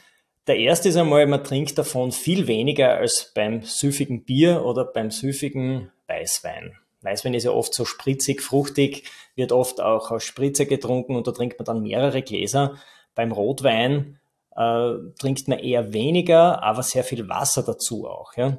Der 0.47 0.57
erste 0.57 0.89
ist 0.89 0.97
einmal, 0.97 1.25
man 1.27 1.43
trinkt 1.43 1.77
davon 1.77 2.11
viel 2.11 2.47
weniger 2.47 2.97
als 2.97 3.31
beim 3.33 3.63
süffigen 3.63 4.23
Bier 4.25 4.63
oder 4.63 4.85
beim 4.85 5.11
süffigen 5.11 5.91
Weißwein. 6.07 6.77
Weißwein 7.01 7.33
ist 7.33 7.43
ja 7.43 7.51
oft 7.51 7.73
so 7.73 7.85
spritzig, 7.85 8.41
fruchtig, 8.41 9.03
wird 9.35 9.51
oft 9.51 9.81
auch 9.81 10.11
aus 10.11 10.23
Spritze 10.23 10.65
getrunken 10.65 11.15
und 11.15 11.27
da 11.27 11.31
trinkt 11.31 11.59
man 11.59 11.65
dann 11.65 11.81
mehrere 11.81 12.21
Gläser. 12.21 12.75
Beim 13.13 13.31
Rotwein 13.31 14.19
äh, 14.55 14.93
trinkt 15.19 15.47
man 15.47 15.59
eher 15.59 15.93
weniger, 15.93 16.63
aber 16.63 16.83
sehr 16.83 17.03
viel 17.03 17.29
Wasser 17.29 17.63
dazu 17.63 18.07
auch. 18.07 18.35
Ja? 18.35 18.57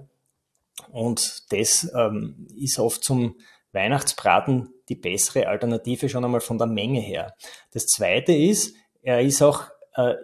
Und 0.92 1.52
das 1.52 1.90
ähm, 1.96 2.46
ist 2.56 2.78
oft 2.78 3.02
zum 3.02 3.36
Weihnachtsbraten 3.72 4.72
die 4.88 4.94
bessere 4.94 5.48
Alternative 5.48 6.08
schon 6.08 6.24
einmal 6.24 6.40
von 6.40 6.58
der 6.58 6.68
Menge 6.68 7.00
her. 7.00 7.34
Das 7.72 7.86
zweite 7.86 8.32
ist, 8.32 8.76
er 9.02 9.20
ist 9.20 9.42
auch 9.42 9.64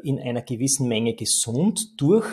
in 0.02 0.20
einer 0.20 0.42
gewissen 0.42 0.88
Menge 0.88 1.14
gesund 1.14 2.00
durch 2.00 2.26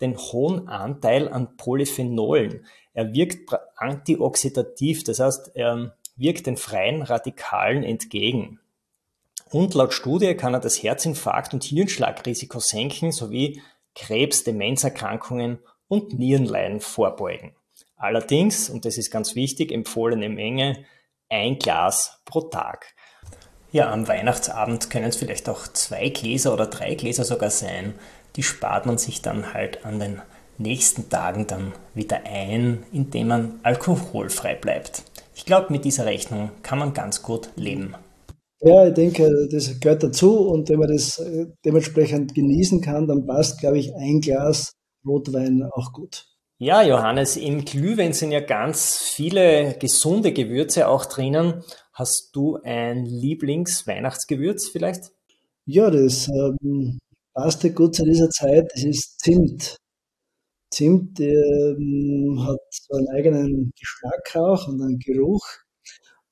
den 0.00 0.16
hohen 0.18 0.68
Anteil 0.68 1.28
an 1.28 1.56
Polyphenolen. 1.56 2.66
Er 2.92 3.12
wirkt 3.14 3.50
antioxidativ, 3.76 5.04
das 5.04 5.20
heißt, 5.20 5.52
er 5.54 5.96
wirkt 6.16 6.46
den 6.46 6.56
freien 6.56 7.02
Radikalen 7.02 7.84
entgegen. 7.84 8.58
Und 9.50 9.74
laut 9.74 9.92
Studie 9.92 10.34
kann 10.34 10.54
er 10.54 10.60
das 10.60 10.82
Herzinfarkt- 10.82 11.54
und 11.54 11.62
Hirnschlagrisiko 11.62 12.58
senken 12.58 13.12
sowie 13.12 13.62
Krebs, 13.94 14.44
Demenzerkrankungen 14.44 15.58
und 15.88 16.18
Nierenleiden 16.18 16.80
vorbeugen. 16.80 17.54
Allerdings, 17.96 18.70
und 18.70 18.84
das 18.84 18.96
ist 18.98 19.10
ganz 19.10 19.34
wichtig, 19.34 19.70
empfohlene 19.70 20.28
Menge 20.28 20.84
ein 21.28 21.58
Glas 21.58 22.20
pro 22.24 22.40
Tag. 22.40 22.94
Ja, 23.72 23.90
am 23.90 24.06
Weihnachtsabend 24.06 24.90
können 24.90 25.06
es 25.06 25.16
vielleicht 25.16 25.48
auch 25.48 25.66
zwei 25.66 26.10
Gläser 26.10 26.52
oder 26.52 26.66
drei 26.66 26.94
Gläser 26.94 27.24
sogar 27.24 27.48
sein. 27.48 27.94
Die 28.36 28.42
spart 28.42 28.84
man 28.84 28.98
sich 28.98 29.22
dann 29.22 29.54
halt 29.54 29.86
an 29.86 29.98
den 29.98 30.20
nächsten 30.58 31.08
Tagen 31.08 31.46
dann 31.46 31.72
wieder 31.94 32.20
ein, 32.26 32.82
indem 32.92 33.28
man 33.28 33.60
alkoholfrei 33.62 34.56
bleibt. 34.56 35.04
Ich 35.34 35.46
glaube, 35.46 35.72
mit 35.72 35.86
dieser 35.86 36.04
Rechnung 36.04 36.50
kann 36.62 36.78
man 36.78 36.92
ganz 36.92 37.22
gut 37.22 37.48
leben. 37.56 37.94
Ja, 38.60 38.86
ich 38.86 38.94
denke, 38.94 39.48
das 39.50 39.80
gehört 39.80 40.02
dazu 40.02 40.40
und 40.40 40.68
wenn 40.68 40.78
man 40.78 40.92
das 40.94 41.18
äh, 41.18 41.46
dementsprechend 41.64 42.34
genießen 42.34 42.82
kann, 42.82 43.08
dann 43.08 43.26
passt, 43.26 43.58
glaube 43.58 43.78
ich, 43.78 43.94
ein 43.94 44.20
Glas 44.20 44.72
Rotwein 45.04 45.66
auch 45.72 45.92
gut. 45.92 46.26
Ja, 46.58 46.82
Johannes, 46.82 47.36
im 47.36 47.64
Glühwein 47.64 48.12
sind 48.12 48.30
ja 48.30 48.38
ganz 48.38 48.98
viele 48.98 49.74
gesunde 49.80 50.32
Gewürze 50.32 50.86
auch 50.86 51.06
drinnen. 51.06 51.64
Hast 51.92 52.30
du 52.32 52.58
ein 52.62 53.04
Lieblings-Weihnachtsgewürz 53.04 54.68
vielleicht? 54.68 55.12
Ja, 55.66 55.90
das 55.90 56.26
ähm, 56.28 56.98
passt 57.34 57.62
ja 57.64 57.70
gut 57.70 57.94
zu 57.94 58.04
dieser 58.04 58.30
Zeit. 58.30 58.70
Das 58.74 58.82
ist 58.82 59.20
Zimt. 59.20 59.76
Zimt 60.70 61.20
ähm, 61.20 62.42
hat 62.46 62.60
so 62.70 62.96
einen 62.96 63.08
eigenen 63.08 63.72
Geschmack 63.78 64.36
auch 64.36 64.68
und 64.68 64.80
einen 64.80 64.98
Geruch. 64.98 65.46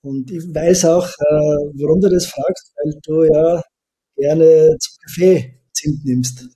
Und 0.02 0.30
ich 0.30 0.42
weiß 0.54 0.86
auch, 0.86 1.06
äh, 1.06 1.82
warum 1.82 2.00
du 2.00 2.08
das 2.08 2.24
fragst, 2.24 2.72
weil 2.76 2.94
du 3.02 3.24
ja 3.24 3.62
gerne 4.16 4.76
zum 4.78 4.96
Kaffee 5.04 5.60
Zimt 5.74 6.04
nimmst. 6.06 6.48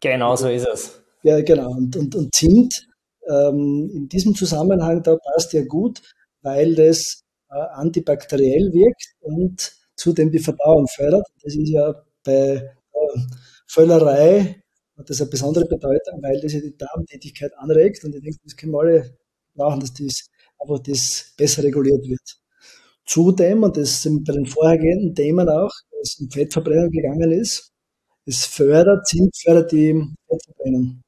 Genau 0.00 0.36
so 0.36 0.48
ist 0.48 0.66
es. 0.66 1.02
Ja, 1.22 1.40
genau. 1.40 1.70
Und, 1.70 1.96
und, 1.96 2.14
und 2.14 2.34
Zimt 2.34 2.86
ähm, 3.26 3.90
in 3.94 4.08
diesem 4.08 4.34
Zusammenhang, 4.34 5.02
da 5.02 5.16
passt 5.16 5.54
ja 5.54 5.64
gut, 5.64 6.02
weil 6.42 6.74
das 6.74 7.22
antibakteriell 7.50 8.72
wirkt 8.72 9.14
und 9.20 9.72
zudem 9.96 10.30
die 10.30 10.38
Verdauung 10.38 10.86
fördert. 10.88 11.26
Das 11.42 11.54
ist 11.54 11.68
ja 11.68 11.94
bei 12.24 12.32
äh, 12.92 13.18
Völlerei 13.66 14.62
hat 14.96 15.08
das 15.10 15.20
eine 15.20 15.30
besondere 15.30 15.66
Bedeutung, 15.66 16.22
weil 16.22 16.40
das 16.40 16.52
ja 16.52 16.60
die 16.60 16.76
Darmtätigkeit 16.76 17.52
anregt 17.56 18.04
und 18.04 18.14
ich 18.14 18.22
denke, 18.22 18.38
das 18.44 18.56
können 18.56 18.72
wir 18.72 18.80
alle 18.80 19.16
brauchen, 19.54 19.80
dass 19.80 19.94
das 19.94 20.28
einfach 20.58 20.80
das 20.80 21.32
besser 21.36 21.62
reguliert 21.62 22.06
wird. 22.06 22.40
Zudem, 23.06 23.62
und 23.64 23.76
das 23.76 24.02
sind 24.02 24.24
bei 24.24 24.32
den 24.32 24.46
vorhergehenden 24.46 25.14
Themen 25.14 25.48
auch, 25.48 25.72
es 26.02 26.18
um 26.20 26.30
Fettverbrennung 26.30 26.90
gegangen 26.90 27.32
ist, 27.32 27.72
es 28.26 28.44
fördert, 28.44 29.06
Zink 29.06 29.30
fördert 29.36 29.72
die 29.72 29.94
Fettverbrennung. 30.28 31.02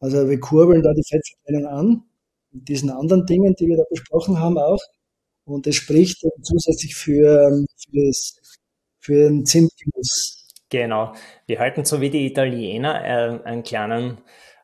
Also 0.00 0.28
wir 0.28 0.40
kurbeln 0.40 0.82
da 0.82 0.92
die 0.92 1.04
Fettverbrennung 1.08 1.66
an, 1.66 2.02
mit 2.52 2.68
diesen 2.68 2.90
anderen 2.90 3.26
Dingen, 3.26 3.54
die 3.58 3.66
wir 3.66 3.76
da 3.76 3.84
besprochen 3.90 4.38
haben 4.38 4.58
auch. 4.58 4.80
Und 5.52 5.66
das 5.66 5.74
spricht 5.74 6.18
zusätzlich 6.42 6.94
für, 6.94 7.64
für, 7.76 8.06
das, 8.06 8.36
für 8.98 9.28
den 9.28 9.44
Zimtgenuss. 9.44 10.46
Genau. 10.70 11.12
Wir 11.46 11.58
halten 11.58 11.84
so 11.84 12.00
wie 12.00 12.10
die 12.10 12.26
Italiener 12.26 13.04
äh, 13.04 13.44
einen 13.44 13.62
kleinen, 13.62 14.18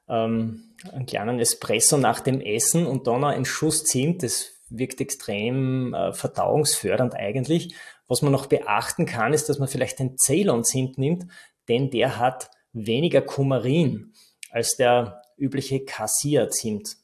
ähm, 0.09 0.75
einen 0.91 1.07
kleinen 1.07 1.39
Espresso 1.39 1.99
nach 1.99 2.21
dem 2.21 2.41
Essen 2.41 2.87
und 2.87 3.07
dann 3.07 3.21
noch 3.21 3.29
einen 3.29 3.45
Schuss 3.45 3.85
Zimt. 3.85 4.23
Das 4.23 4.47
wirkt 4.71 5.01
extrem 5.01 5.93
äh, 5.93 6.15
verdauungsfördernd 6.15 7.15
eigentlich. 7.15 7.75
Was 8.07 8.23
man 8.23 8.33
noch 8.33 8.47
beachten 8.47 9.05
kann, 9.05 9.35
ist, 9.35 9.51
dass 9.51 9.59
man 9.59 9.69
vielleicht 9.69 9.99
den 9.99 10.17
Ceylon-Zimt 10.17 10.97
nimmt, 10.97 11.27
denn 11.69 11.91
der 11.91 12.19
hat 12.19 12.51
weniger 12.73 13.21
Kumarin 13.21 14.15
als 14.51 14.77
der 14.77 15.21
übliche 15.37 15.85
Cassia-Zimt 15.85 16.97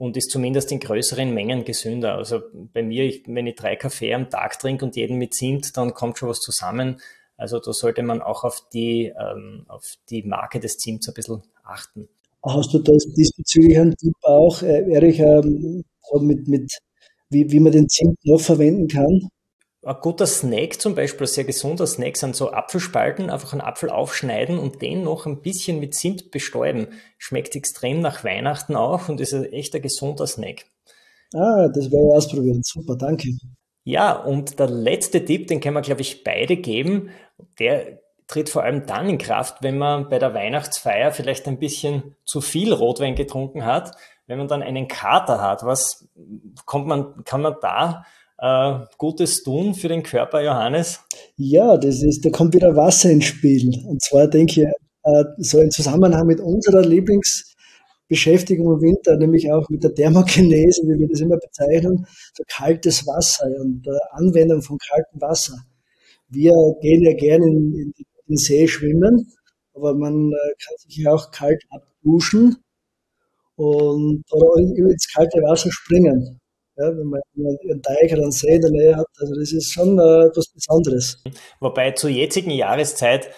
und 0.00 0.16
ist 0.16 0.30
zumindest 0.30 0.72
in 0.72 0.80
größeren 0.80 1.34
Mengen 1.34 1.62
gesünder. 1.62 2.14
Also 2.14 2.40
bei 2.72 2.82
mir, 2.82 3.04
ich, 3.04 3.24
wenn 3.26 3.46
ich 3.46 3.56
drei 3.56 3.76
Kaffee 3.76 4.14
am 4.14 4.30
Tag 4.30 4.58
trinke 4.58 4.86
und 4.86 4.96
jeden 4.96 5.18
mit 5.18 5.34
Zimt, 5.34 5.76
dann 5.76 5.92
kommt 5.92 6.16
schon 6.16 6.30
was 6.30 6.40
zusammen. 6.40 7.02
Also 7.36 7.60
da 7.60 7.74
sollte 7.74 8.02
man 8.02 8.22
auch 8.22 8.42
auf 8.42 8.66
die, 8.72 9.12
ähm, 9.14 9.66
auf 9.68 9.96
die 10.08 10.22
Marke 10.22 10.58
des 10.58 10.78
Zimts 10.78 11.06
ein 11.06 11.12
bisschen 11.12 11.42
achten. 11.64 12.08
Hast 12.42 12.72
du 12.72 12.78
das 12.78 13.12
diesbezüglich 13.14 13.78
einen 13.78 13.94
Tipp 13.94 14.14
auch, 14.22 14.62
äh, 14.62 14.90
Erich, 14.90 15.18
ähm, 15.20 15.84
mit, 16.22 16.48
mit 16.48 16.72
wie, 17.28 17.52
wie 17.52 17.60
man 17.60 17.72
den 17.72 17.88
Zimt 17.90 18.24
noch 18.24 18.40
verwenden 18.40 18.88
kann? 18.88 19.28
Ein 19.82 19.96
guter 20.02 20.26
Snack 20.26 20.78
zum 20.80 20.94
Beispiel, 20.94 21.26
ein 21.26 21.30
sehr 21.30 21.44
gesunder 21.44 21.86
Snack 21.86 22.18
sind 22.18 22.36
so 22.36 22.52
Apfelspalten, 22.52 23.30
einfach 23.30 23.52
einen 23.52 23.62
Apfel 23.62 23.88
aufschneiden 23.88 24.58
und 24.58 24.82
den 24.82 25.04
noch 25.04 25.24
ein 25.24 25.40
bisschen 25.40 25.80
mit 25.80 25.94
Zimt 25.94 26.30
bestäuben. 26.30 26.88
Schmeckt 27.16 27.56
extrem 27.56 28.00
nach 28.00 28.22
Weihnachten 28.22 28.76
auch 28.76 29.08
und 29.08 29.20
ist 29.20 29.32
ein 29.32 29.44
echter 29.44 29.80
gesunder 29.80 30.26
Snack. 30.26 30.66
Ah, 31.32 31.68
das 31.68 31.90
werde 31.90 32.08
ich 32.08 32.14
ausprobieren. 32.14 32.60
Super, 32.62 32.96
danke. 32.96 33.30
Ja, 33.84 34.12
und 34.12 34.58
der 34.58 34.68
letzte 34.68 35.24
Tipp, 35.24 35.46
den 35.46 35.60
können 35.60 35.76
wir, 35.76 35.80
glaube 35.80 36.02
ich, 36.02 36.24
beide 36.24 36.58
geben, 36.58 37.10
der 37.58 38.00
tritt 38.26 38.50
vor 38.50 38.62
allem 38.62 38.86
dann 38.86 39.08
in 39.08 39.18
Kraft, 39.18 39.62
wenn 39.62 39.78
man 39.78 40.10
bei 40.10 40.18
der 40.18 40.34
Weihnachtsfeier 40.34 41.12
vielleicht 41.12 41.48
ein 41.48 41.58
bisschen 41.58 42.16
zu 42.24 42.42
viel 42.42 42.72
Rotwein 42.72 43.14
getrunken 43.14 43.64
hat. 43.64 43.96
Wenn 44.26 44.38
man 44.38 44.46
dann 44.46 44.62
einen 44.62 44.86
Kater 44.88 45.40
hat, 45.40 45.64
was 45.64 46.08
kommt 46.66 46.86
man, 46.86 47.24
kann 47.24 47.40
man 47.40 47.56
da 47.62 48.04
äh, 48.40 48.78
Gutes 48.98 49.42
tun 49.42 49.74
für 49.74 49.88
den 49.88 50.02
Körper, 50.02 50.42
Johannes? 50.42 51.00
Ja, 51.36 51.76
das 51.76 52.02
ist, 52.02 52.24
da 52.24 52.30
kommt 52.30 52.54
wieder 52.54 52.74
Wasser 52.76 53.10
ins 53.10 53.26
Spiel. 53.26 53.70
Und 53.86 54.02
zwar 54.02 54.28
denke 54.28 54.62
ich, 54.62 54.66
äh, 55.02 55.24
so 55.38 55.60
im 55.60 55.70
Zusammenhang 55.70 56.26
mit 56.26 56.40
unserer 56.40 56.82
Lieblings 56.82 57.54
beschäftigen 58.08 58.64
im 58.64 58.80
Winter 58.80 59.16
nämlich 59.16 59.50
auch 59.52 59.68
mit 59.68 59.84
der 59.84 59.94
Thermogenese, 59.94 60.82
wie 60.82 60.98
wir 60.98 61.08
das 61.08 61.20
immer 61.20 61.36
bezeichnen, 61.36 62.06
so 62.34 62.42
kaltes 62.48 63.06
Wasser 63.06 63.46
und 63.60 63.86
der 63.86 64.00
Anwendung 64.12 64.62
von 64.62 64.78
kaltem 64.78 65.20
Wasser. 65.20 65.54
Wir 66.28 66.52
gehen 66.80 67.02
ja 67.02 67.14
gerne 67.14 67.46
in, 67.46 67.72
in 67.74 67.92
den 68.28 68.36
See 68.36 68.66
schwimmen, 68.66 69.32
aber 69.74 69.94
man 69.94 70.32
äh, 70.32 70.54
kann 70.64 70.76
sich 70.78 70.96
ja 70.96 71.12
auch 71.12 71.30
kalt 71.30 71.62
abduschen 71.70 72.56
und 73.54 74.24
oder 74.32 74.56
ins 74.58 75.12
kalte 75.12 75.38
Wasser 75.42 75.70
springen. 75.70 76.40
Ja, 76.80 76.96
wenn 76.96 77.08
man 77.08 77.20
einen 77.36 77.82
Teich 77.82 78.12
oder 78.12 78.22
einen 78.22 78.32
See 78.32 78.54
in 78.54 78.62
der 78.62 78.70
Nähe 78.70 78.96
hat, 78.96 79.06
also 79.18 79.34
das 79.34 79.52
ist 79.52 79.70
schon 79.70 79.98
äh, 79.98 80.26
etwas 80.26 80.48
Besonderes. 80.48 81.22
Wobei 81.60 81.90
zur 81.90 82.08
jetzigen 82.08 82.50
Jahreszeit 82.50 83.28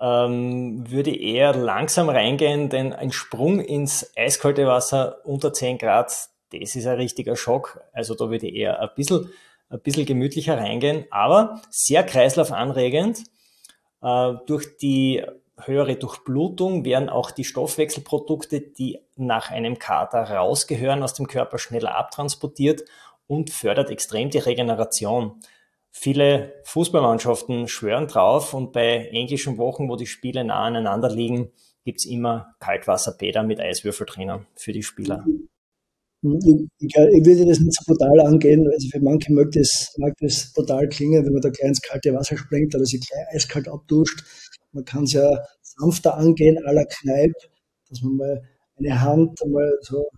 ähm, 0.00 0.88
würde 0.88 1.14
eher 1.16 1.52
langsam 1.52 2.08
reingehen, 2.08 2.68
denn 2.68 2.92
ein 2.92 3.10
Sprung 3.10 3.58
ins 3.60 4.12
eiskalte 4.16 4.66
Wasser 4.66 5.18
unter 5.24 5.52
10 5.52 5.78
Grad, 5.78 6.12
das 6.52 6.76
ist 6.76 6.86
ein 6.86 6.96
richtiger 6.96 7.34
Schock. 7.34 7.80
Also 7.92 8.14
da 8.14 8.30
würde 8.30 8.46
ich 8.46 8.54
eher 8.54 8.78
ein 8.80 8.90
bisschen, 8.94 9.30
ein 9.68 9.80
bisschen 9.80 10.06
gemütlicher 10.06 10.56
reingehen, 10.56 11.06
aber 11.10 11.60
sehr 11.70 12.04
kreislaufanregend. 12.04 13.24
Äh, 14.00 14.34
durch 14.46 14.76
die 14.76 15.24
höhere 15.58 15.96
Durchblutung 15.96 16.84
werden 16.84 17.08
auch 17.08 17.30
die 17.30 17.44
Stoffwechselprodukte, 17.44 18.60
die 18.60 19.00
nach 19.16 19.50
einem 19.50 19.78
Kater 19.78 20.22
rausgehören, 20.22 21.02
aus 21.02 21.14
dem 21.14 21.26
Körper 21.26 21.58
schneller 21.58 21.96
abtransportiert 21.96 22.84
und 23.26 23.50
fördert 23.50 23.90
extrem 23.90 24.30
die 24.30 24.38
Regeneration. 24.38 25.40
Viele 25.90 26.54
Fußballmannschaften 26.64 27.68
schwören 27.68 28.08
drauf 28.08 28.54
und 28.54 28.72
bei 28.72 29.08
englischen 29.08 29.58
Wochen, 29.58 29.88
wo 29.88 29.96
die 29.96 30.06
Spiele 30.06 30.42
nah 30.42 30.64
aneinander 30.64 31.10
liegen, 31.10 31.52
gibt's 31.84 32.06
immer 32.06 32.54
Kaltwasserbäder 32.60 33.42
mit 33.42 33.60
Eiswürfel 33.60 34.06
drinnen 34.06 34.46
für 34.54 34.72
die 34.72 34.82
Spieler. 34.82 35.24
Ich, 36.24 36.30
ich, 36.78 36.94
ich, 36.94 37.26
würde 37.26 37.46
das 37.46 37.58
nicht 37.58 37.74
so 37.74 37.92
brutal 37.92 38.20
angehen. 38.20 38.68
Also 38.72 38.88
für 38.90 39.00
manche 39.00 39.32
mag 39.32 39.50
das, 39.52 39.92
mag 39.98 40.14
das 40.20 40.52
brutal 40.54 40.88
klingen, 40.88 41.26
wenn 41.26 41.32
man 41.32 41.42
da 41.42 41.50
gleich 41.50 41.68
ins 41.68 41.82
kalte 41.82 42.14
Wasser 42.14 42.36
springt 42.36 42.74
oder 42.74 42.84
sich 42.84 43.00
gleich 43.00 43.34
eiskalt 43.34 43.68
abduscht. 43.68 44.22
Man 44.72 44.84
kann 44.84 45.04
es 45.04 45.12
ja 45.12 45.44
sanfter 45.60 46.16
angehen, 46.16 46.58
à 46.64 46.72
la 46.72 46.84
Kneipp, 46.84 47.34
dass 47.88 48.02
man 48.02 48.16
mal 48.16 48.42
eine 48.78 49.00
Hand 49.00 49.42
einmal 49.42 49.70
so 49.82 50.08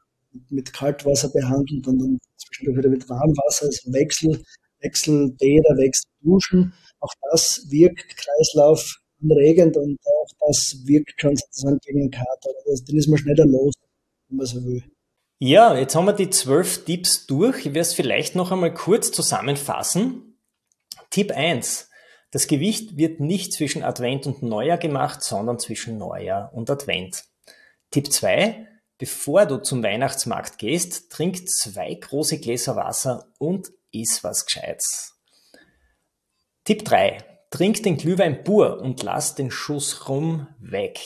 mit 0.51 0.73
Kaltwasser 0.73 1.29
behandelt 1.29 1.87
und 1.87 1.99
dann 1.99 2.19
zwischendurch 2.37 2.79
wieder 2.79 2.89
mit 2.89 3.09
Warmwasser, 3.09 3.67
also 3.67 3.93
Wechsel, 3.93 4.43
Wechselbäder, 4.81 5.77
Wechselduschen. 5.77 6.73
Auch 7.01 7.13
das 7.31 7.67
wirkt 7.71 8.17
kreislaufanregend 8.17 9.77
und 9.77 9.99
auch 10.05 10.29
das 10.47 10.83
wirkt 10.87 11.21
schon 11.21 11.37
sozusagen 11.37 11.79
gegen 11.85 12.01
den 12.01 12.11
Kater. 12.11 12.51
Also, 12.67 12.85
den 12.85 12.99
ist 12.99 13.09
man 13.09 13.19
schneller 13.19 13.47
los, 13.47 13.75
wenn 14.29 14.39
man 14.39 14.47
so 14.47 14.65
will. 14.65 14.83
Ja, 15.41 15.77
jetzt 15.77 15.95
haben 15.95 16.07
wir 16.07 16.13
die 16.13 16.31
zwölf 16.31 16.85
Tipps 16.85 17.27
durch. 17.27 17.59
Ich 17.59 17.65
werde 17.67 17.81
es 17.81 17.95
vielleicht 17.95 18.35
noch 18.35 18.53
einmal 18.53 18.73
kurz 18.73 19.11
zusammenfassen. 19.13 20.39
Tipp 21.11 21.33
1. 21.33 21.91
Das 22.35 22.49
Gewicht 22.49 22.97
wird 22.97 23.21
nicht 23.21 23.53
zwischen 23.53 23.85
Advent 23.85 24.27
und 24.27 24.43
Neujahr 24.43 24.77
gemacht, 24.77 25.23
sondern 25.23 25.61
zwischen 25.61 25.99
Neujahr 25.99 26.53
und 26.53 26.69
Advent. 26.69 27.23
Tipp 27.93 28.13
2. 28.13 28.67
Bevor 28.99 29.47
du 29.47 29.59
zum 29.59 29.85
Weihnachtsmarkt 29.85 30.59
gehst, 30.59 31.13
trink 31.13 31.49
zwei 31.49 31.95
große 31.95 32.41
Gläser 32.41 32.75
Wasser 32.75 33.29
und 33.39 33.71
iss 33.93 34.25
was 34.25 34.47
Gescheites. 34.47 35.15
Tipp 36.65 36.85
3. 36.85 37.19
Trink 37.51 37.85
den 37.85 37.99
Glühwein 37.99 38.43
pur 38.43 38.81
und 38.81 39.05
lass 39.05 39.37
den 39.37 39.53
Schuss 39.53 40.09
rum 40.09 40.49
weg. 40.59 40.99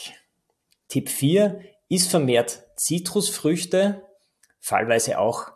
Tipp 0.89 1.11
4. 1.11 1.61
Iss 1.91 2.07
vermehrt 2.07 2.65
Zitrusfrüchte, 2.77 4.03
fallweise 4.61 5.19
auch 5.19 5.53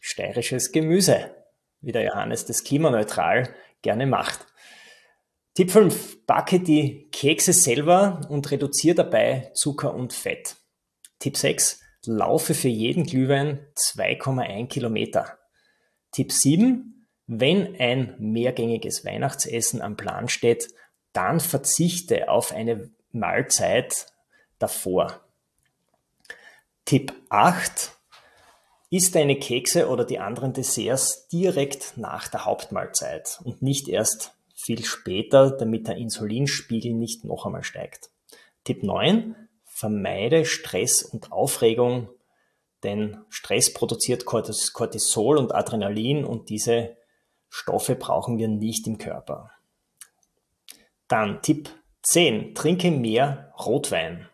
steirisches 0.00 0.72
Gemüse, 0.72 1.32
wie 1.80 1.92
der 1.92 2.02
Johannes 2.02 2.44
das 2.44 2.64
klimaneutral 2.64 3.54
gerne 3.82 4.06
macht. 4.06 4.48
Tipp 5.54 5.70
5. 5.70 6.24
Backe 6.24 6.60
die 6.60 7.10
Kekse 7.12 7.52
selber 7.52 8.22
und 8.30 8.50
reduziere 8.50 8.94
dabei 8.94 9.50
Zucker 9.54 9.92
und 9.92 10.14
Fett. 10.14 10.56
Tipp 11.18 11.36
6. 11.36 11.78
Laufe 12.06 12.54
für 12.54 12.68
jeden 12.68 13.04
Glühwein 13.04 13.66
2,1 13.76 14.68
Kilometer. 14.68 15.38
Tipp 16.10 16.32
7. 16.32 17.06
Wenn 17.26 17.78
ein 17.78 18.16
mehrgängiges 18.18 19.04
Weihnachtsessen 19.04 19.82
am 19.82 19.98
Plan 19.98 20.30
steht, 20.30 20.68
dann 21.12 21.38
verzichte 21.38 22.30
auf 22.30 22.52
eine 22.52 22.90
Mahlzeit 23.10 24.06
davor. 24.58 25.20
Tipp 26.86 27.12
8. 27.28 27.92
Isst 28.88 29.14
deine 29.14 29.38
Kekse 29.38 29.90
oder 29.90 30.06
die 30.06 30.18
anderen 30.18 30.54
Desserts 30.54 31.28
direkt 31.28 31.98
nach 31.98 32.28
der 32.28 32.46
Hauptmahlzeit 32.46 33.38
und 33.44 33.60
nicht 33.60 33.88
erst 33.88 34.32
viel 34.62 34.84
später, 34.84 35.50
damit 35.50 35.88
der 35.88 35.96
Insulinspiegel 35.96 36.94
nicht 36.94 37.24
noch 37.24 37.46
einmal 37.46 37.64
steigt. 37.64 38.10
Tipp 38.64 38.82
9. 38.82 39.36
Vermeide 39.64 40.44
Stress 40.44 41.02
und 41.02 41.32
Aufregung 41.32 42.08
denn 42.82 43.18
Stress 43.28 43.72
produziert 43.72 44.24
Cortisol 44.24 45.38
und 45.38 45.54
Adrenalin 45.54 46.24
und 46.24 46.48
diese 46.48 46.96
Stoffe 47.48 47.94
brauchen 47.94 48.38
wir 48.38 48.48
nicht 48.48 48.86
im 48.86 48.98
Körper. 48.98 49.50
Dann 51.08 51.42
Tipp 51.42 51.70
10. 52.02 52.54
Trinke 52.54 52.90
mehr 52.90 53.52
Rotwein. 53.64 54.28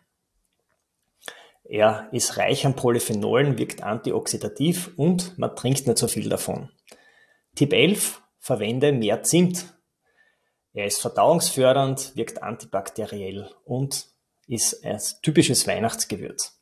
Er 1.63 2.09
ist 2.11 2.37
reich 2.37 2.65
an 2.65 2.75
Polyphenolen, 2.75 3.59
wirkt 3.59 3.83
antioxidativ 3.83 4.91
und 4.97 5.37
man 5.37 5.55
trinkt 5.55 5.85
nicht 5.85 5.99
so 5.99 6.07
viel 6.07 6.29
davon. 6.29 6.69
Tipp 7.53 7.73
11. 7.73 8.23
Verwende 8.39 8.91
mehr 8.91 9.21
Zimt. 9.21 9.75
Er 10.79 10.85
ist 10.85 11.01
verdauungsfördernd, 11.01 12.15
wirkt 12.15 12.41
antibakteriell 12.41 13.49
und 13.65 14.07
ist 14.47 14.85
ein 14.85 14.97
typisches 15.21 15.67
Weihnachtsgewürz. 15.67 16.57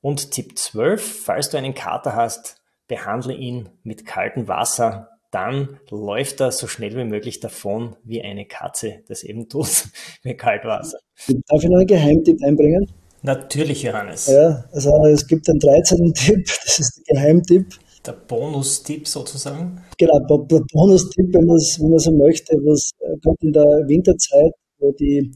Und 0.00 0.30
Tipp 0.30 0.56
12, 0.56 1.24
falls 1.24 1.50
du 1.50 1.56
einen 1.56 1.74
Kater 1.74 2.14
hast, 2.14 2.62
behandle 2.86 3.34
ihn 3.34 3.68
mit 3.82 4.06
kaltem 4.06 4.46
Wasser, 4.46 5.08
dann 5.32 5.80
läuft 5.90 6.40
er 6.40 6.52
so 6.52 6.68
schnell 6.68 6.96
wie 6.96 7.02
möglich 7.02 7.40
davon, 7.40 7.96
wie 8.04 8.22
eine 8.22 8.46
Katze 8.46 9.02
das 9.08 9.24
eben 9.24 9.48
tut 9.48 9.88
mit 10.22 10.38
Kaltwasser. 10.38 11.00
Darf 11.26 11.64
ich 11.64 11.68
noch 11.68 11.78
einen 11.78 11.88
Geheimtipp 11.88 12.40
einbringen? 12.44 12.88
Natürlich, 13.22 13.82
Johannes. 13.82 14.28
Ja, 14.28 14.64
also 14.70 14.94
es 15.06 15.26
gibt 15.26 15.50
einen 15.50 15.58
13. 15.58 16.14
Tipp, 16.14 16.46
das 16.46 16.78
ist 16.78 17.02
der 17.08 17.16
Geheimtipp. 17.16 17.66
Der 18.06 18.12
Bonustipp 18.12 19.06
sozusagen? 19.06 19.82
Genau, 19.98 20.18
der 20.20 20.64
Bonustipp, 20.72 21.34
wenn 21.34 21.44
man, 21.44 21.58
so 21.58 22.12
möchte, 22.12 22.54
was 22.56 22.90
äh, 23.00 23.18
kommt 23.22 23.42
in 23.42 23.52
der 23.52 23.86
Winterzeit, 23.86 24.52
wo 24.78 24.92
die 24.92 25.34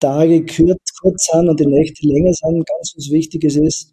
Tage 0.00 0.44
kurz, 0.44 0.92
kurz 1.00 1.28
sind 1.30 1.48
und 1.48 1.60
die 1.60 1.66
Nächte 1.66 2.06
länger 2.06 2.32
sind. 2.32 2.66
Ganz 2.66 2.94
was 2.96 3.10
Wichtiges 3.10 3.56
ist, 3.56 3.92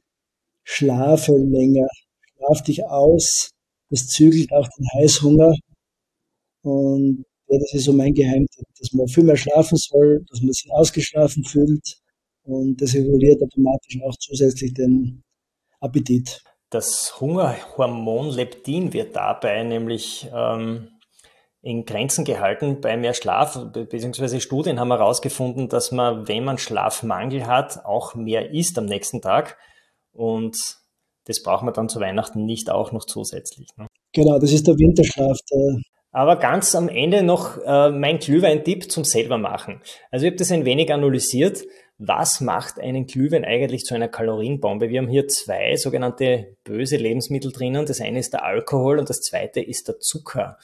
schlafe 0.64 1.38
länger. 1.38 1.88
Schlaf 2.36 2.64
dich 2.64 2.84
aus. 2.84 3.52
Das 3.90 4.08
zügelt 4.08 4.52
auch 4.54 4.68
den 4.78 4.88
Heißhunger. 4.96 5.54
Und 6.64 7.26
ja, 7.48 7.60
das 7.60 7.74
ist 7.74 7.86
so 7.86 7.94
mein 7.94 8.14
Geheimtipp, 8.14 8.66
dass 8.80 8.92
man 8.94 9.08
viel 9.08 9.24
mehr 9.24 9.38
schlafen 9.38 9.78
soll, 9.78 10.26
dass 10.30 10.42
man 10.42 10.52
sich 10.52 10.72
ausgeschlafen 10.72 11.44
fühlt. 11.44 12.00
Und 12.44 12.82
das 12.82 12.94
reguliert 12.96 13.42
automatisch 13.42 14.02
auch 14.04 14.16
zusätzlich 14.18 14.74
den 14.74 15.22
Appetit. 15.80 16.42
Das 16.74 17.22
Hungerhormon 17.22 18.32
Leptin 18.32 18.94
wird 18.94 19.16
dabei 19.16 19.62
nämlich 19.62 20.28
ähm, 20.34 20.88
in 21.62 21.86
Grenzen 21.86 22.26
gehalten 22.26 22.82
bei 22.82 22.98
mehr 22.98 23.14
Schlaf, 23.14 23.60
beziehungsweise 23.72 24.42
Studien 24.42 24.80
haben 24.80 24.90
herausgefunden, 24.90 25.70
dass 25.70 25.92
man, 25.92 26.28
wenn 26.28 26.44
man 26.44 26.58
Schlafmangel 26.58 27.46
hat, 27.46 27.86
auch 27.86 28.16
mehr 28.16 28.50
isst 28.50 28.80
am 28.80 28.86
nächsten 28.86 29.22
Tag. 29.22 29.60
Und 30.14 30.58
das 31.26 31.44
braucht 31.44 31.64
man 31.64 31.76
dann 31.76 31.90
zu 31.90 32.00
Weihnachten 32.00 32.44
nicht 32.44 32.72
auch 32.72 32.92
noch 32.92 33.06
zusätzlich. 33.06 33.68
Ne? 33.78 33.86
Genau, 34.12 34.40
das 34.40 34.52
ist 34.52 34.66
der 34.66 34.76
Winterschlaf. 34.76 35.38
Der 35.52 35.80
Aber 36.12 36.38
ganz 36.38 36.74
am 36.74 36.90
Ende 36.90 37.22
noch 37.22 37.60
äh, 37.64 37.92
mein 37.92 38.18
Glühwein-Tipp 38.18 38.92
zum 38.92 39.04
selbermachen. 39.04 39.80
Also 40.10 40.26
ich 40.26 40.32
habe 40.32 40.40
das 40.40 40.52
ein 40.52 40.66
wenig 40.66 40.92
analysiert. 40.92 41.66
Was 42.00 42.42
macht 42.42 42.80
einen 42.80 43.06
Glühwein 43.06 43.46
eigentlich 43.46 43.84
zu 43.84 43.94
einer 43.94 44.08
Kalorienbombe? 44.08 44.90
Wir 44.90 45.00
haben 45.00 45.10
hier 45.10 45.28
zwei 45.28 45.76
sogenannte 45.78 46.58
böse 46.64 46.98
Lebensmittel 46.98 47.52
drinnen. 47.52 47.86
Das 47.86 48.02
eine 48.02 48.20
ist 48.20 48.34
der 48.34 48.44
Alkohol 48.44 49.00
und 49.00 49.10
das 49.10 49.22
zweite 49.22 49.62
ist 49.62 49.88
der 49.88 50.00
Zucker. 50.00 50.58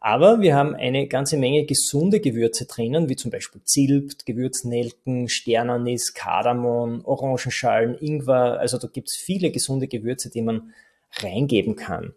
Aber 0.00 0.40
wir 0.40 0.54
haben 0.54 0.76
eine 0.76 1.08
ganze 1.08 1.36
Menge 1.36 1.66
gesunde 1.66 2.20
Gewürze 2.20 2.66
drinnen, 2.66 3.08
wie 3.08 3.16
zum 3.16 3.32
Beispiel 3.32 3.60
Zilt, 3.64 4.24
Gewürznelken, 4.24 5.28
Sternanis, 5.28 6.14
Kardamom, 6.14 7.04
Orangenschalen, 7.04 7.98
Ingwer. 7.98 8.60
Also 8.60 8.78
da 8.78 8.86
gibt's 8.86 9.16
viele 9.16 9.50
gesunde 9.50 9.88
Gewürze, 9.88 10.30
die 10.30 10.42
man 10.42 10.72
reingeben 11.20 11.74
kann. 11.74 12.14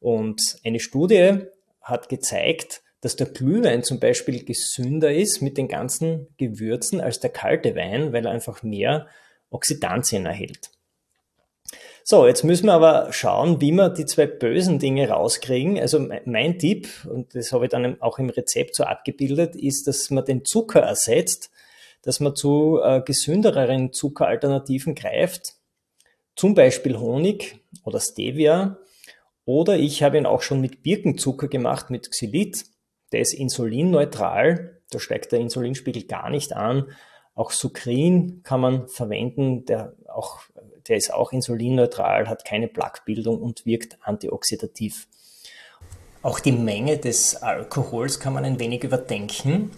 Und 0.00 0.58
eine 0.64 0.80
Studie 0.80 1.38
hat 1.80 2.10
gezeigt, 2.10 2.83
dass 3.04 3.16
der 3.16 3.26
Glühwein 3.26 3.82
zum 3.82 4.00
Beispiel 4.00 4.44
gesünder 4.44 5.12
ist 5.12 5.42
mit 5.42 5.58
den 5.58 5.68
ganzen 5.68 6.28
Gewürzen 6.38 7.02
als 7.02 7.20
der 7.20 7.30
kalte 7.30 7.76
Wein, 7.76 8.14
weil 8.14 8.24
er 8.24 8.32
einfach 8.32 8.62
mehr 8.62 9.08
Oxidantien 9.50 10.24
erhält. 10.24 10.70
So, 12.02 12.26
jetzt 12.26 12.44
müssen 12.44 12.66
wir 12.66 12.72
aber 12.72 13.12
schauen, 13.12 13.60
wie 13.60 13.72
wir 13.72 13.90
die 13.90 14.06
zwei 14.06 14.26
bösen 14.26 14.78
Dinge 14.78 15.08
rauskriegen. 15.08 15.78
Also 15.78 16.08
mein 16.24 16.58
Tipp, 16.58 16.88
und 17.10 17.34
das 17.34 17.52
habe 17.52 17.66
ich 17.66 17.70
dann 17.70 18.00
auch 18.00 18.18
im 18.18 18.30
Rezept 18.30 18.74
so 18.74 18.84
abgebildet, 18.84 19.54
ist, 19.54 19.86
dass 19.86 20.10
man 20.10 20.24
den 20.24 20.44
Zucker 20.44 20.80
ersetzt, 20.80 21.50
dass 22.02 22.20
man 22.20 22.34
zu 22.34 22.80
äh, 22.82 23.02
gesündereren 23.02 23.92
Zuckeralternativen 23.92 24.94
greift, 24.94 25.54
zum 26.36 26.54
Beispiel 26.54 26.98
Honig 26.98 27.60
oder 27.84 28.00
Stevia. 28.00 28.78
Oder 29.46 29.76
ich 29.76 30.02
habe 30.02 30.16
ihn 30.16 30.26
auch 30.26 30.40
schon 30.40 30.62
mit 30.62 30.82
Birkenzucker 30.82 31.48
gemacht, 31.48 31.90
mit 31.90 32.10
Xylit. 32.10 32.64
Der 33.14 33.20
ist 33.20 33.32
insulinneutral, 33.32 34.80
da 34.90 34.98
steigt 34.98 35.30
der 35.30 35.38
Insulinspiegel 35.38 36.02
gar 36.02 36.30
nicht 36.30 36.52
an. 36.52 36.88
Auch 37.36 37.52
Sucrin 37.52 38.40
kann 38.42 38.60
man 38.60 38.88
verwenden, 38.88 39.64
der, 39.66 39.92
auch, 40.12 40.40
der 40.88 40.96
ist 40.96 41.14
auch 41.14 41.30
insulinneutral, 41.30 42.28
hat 42.28 42.44
keine 42.44 42.66
Plaquebildung 42.66 43.40
und 43.40 43.66
wirkt 43.66 43.98
antioxidativ. 44.02 45.06
Auch 46.22 46.40
die 46.40 46.50
Menge 46.50 46.98
des 46.98 47.36
Alkohols 47.36 48.18
kann 48.18 48.32
man 48.32 48.44
ein 48.44 48.58
wenig 48.58 48.82
überdenken. 48.82 49.70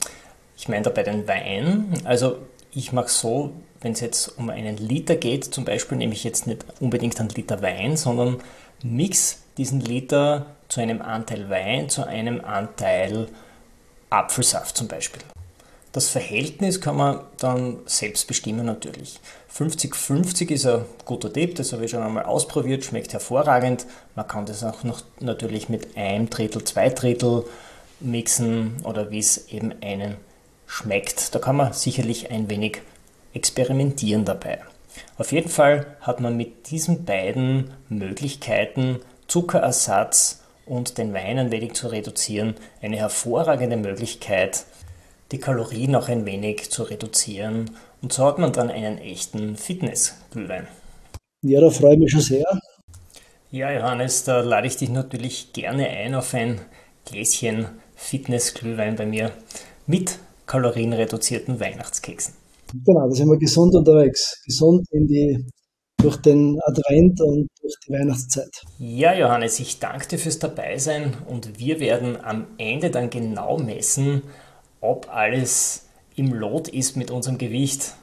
Ich 0.56 0.68
meine 0.68 0.84
dabei 0.84 1.02
den 1.02 1.28
Wein. 1.28 1.92
Also 2.04 2.38
ich 2.72 2.94
mache 2.94 3.10
so, 3.10 3.52
wenn 3.82 3.92
es 3.92 4.00
jetzt 4.00 4.38
um 4.38 4.48
einen 4.48 4.78
Liter 4.78 5.16
geht, 5.16 5.44
zum 5.44 5.66
Beispiel 5.66 5.98
nehme 5.98 6.14
ich 6.14 6.24
jetzt 6.24 6.46
nicht 6.46 6.64
unbedingt 6.80 7.20
einen 7.20 7.28
Liter 7.28 7.60
Wein, 7.60 7.98
sondern 7.98 8.38
mix 8.82 9.42
diesen 9.58 9.80
Liter 9.80 10.55
zu 10.68 10.80
einem 10.80 11.02
Anteil 11.02 11.48
Wein, 11.48 11.88
zu 11.88 12.06
einem 12.06 12.40
Anteil 12.40 13.28
Apfelsaft 14.10 14.76
zum 14.76 14.88
Beispiel. 14.88 15.22
Das 15.92 16.08
Verhältnis 16.10 16.80
kann 16.80 16.96
man 16.96 17.20
dann 17.38 17.78
selbst 17.86 18.28
bestimmen 18.28 18.66
natürlich. 18.66 19.18
50-50 19.56 20.50
ist 20.50 20.66
ein 20.66 20.84
guter 21.06 21.32
Tipp, 21.32 21.54
das 21.54 21.72
habe 21.72 21.86
ich 21.86 21.90
schon 21.90 22.02
einmal 22.02 22.24
ausprobiert, 22.24 22.84
schmeckt 22.84 23.14
hervorragend. 23.14 23.86
Man 24.14 24.28
kann 24.28 24.44
das 24.44 24.62
auch 24.62 24.84
noch 24.84 25.02
natürlich 25.20 25.70
mit 25.70 25.96
einem 25.96 26.28
Drittel, 26.28 26.62
zwei 26.64 26.90
Drittel 26.90 27.44
mixen 28.00 28.76
oder 28.84 29.10
wie 29.10 29.20
es 29.20 29.48
eben 29.48 29.72
einen 29.80 30.16
schmeckt. 30.66 31.34
Da 31.34 31.38
kann 31.38 31.56
man 31.56 31.72
sicherlich 31.72 32.30
ein 32.30 32.50
wenig 32.50 32.82
experimentieren 33.32 34.26
dabei. 34.26 34.58
Auf 35.16 35.32
jeden 35.32 35.48
Fall 35.48 35.86
hat 36.02 36.20
man 36.20 36.36
mit 36.36 36.70
diesen 36.70 37.04
beiden 37.04 37.70
Möglichkeiten 37.88 39.00
Zuckerersatz 39.28 40.42
und 40.66 40.98
den 40.98 41.14
Wein 41.14 41.38
ein 41.38 41.50
wenig 41.50 41.74
zu 41.74 41.88
reduzieren 41.88 42.54
eine 42.82 42.96
hervorragende 42.96 43.76
Möglichkeit, 43.76 44.64
die 45.32 45.38
Kalorien 45.38 45.94
auch 45.96 46.08
ein 46.08 46.26
wenig 46.26 46.70
zu 46.70 46.82
reduzieren. 46.82 47.70
Und 48.02 48.12
so 48.12 48.24
hat 48.24 48.38
man 48.38 48.52
dann 48.52 48.70
einen 48.70 48.98
echten 48.98 49.56
Fitnessglühwein. 49.56 50.66
Ja, 51.42 51.60
da 51.60 51.70
freue 51.70 51.94
ich 51.94 52.00
mich 52.00 52.10
schon 52.12 52.20
sehr. 52.20 52.60
Ja, 53.50 53.72
Johannes, 53.72 54.24
da 54.24 54.40
lade 54.40 54.66
ich 54.66 54.76
dich 54.76 54.90
natürlich 54.90 55.52
gerne 55.52 55.88
ein 55.88 56.14
auf 56.14 56.34
ein 56.34 56.60
Gläschen 57.04 57.66
Fitnessglühwein 57.94 58.96
bei 58.96 59.06
mir 59.06 59.30
mit 59.86 60.18
kalorienreduzierten 60.46 61.58
Weihnachtskeksen. 61.60 62.34
Genau, 62.84 63.08
da 63.08 63.14
sind 63.14 63.28
wir 63.28 63.38
gesund 63.38 63.74
unterwegs. 63.74 64.42
Gesund 64.44 64.86
in 64.90 65.06
die, 65.06 65.46
durch 65.98 66.16
den 66.18 66.58
Advent 66.64 67.20
und 67.20 67.48
durch 67.60 67.74
die 67.86 67.92
Weihnachtszeit. 67.92 68.62
Ja, 68.78 69.14
Johannes, 69.14 69.58
ich 69.60 69.78
danke 69.78 70.08
dir 70.08 70.18
fürs 70.18 70.38
Dabeisein 70.38 71.16
und 71.26 71.58
wir 71.58 71.80
werden 71.80 72.18
am 72.22 72.46
Ende 72.58 72.90
dann 72.90 73.10
genau 73.10 73.58
messen, 73.58 74.22
ob 74.80 75.08
alles 75.12 75.88
im 76.14 76.32
Lot 76.32 76.68
ist 76.68 76.96
mit 76.96 77.10
unserem 77.10 77.38
Gewicht 77.38 77.94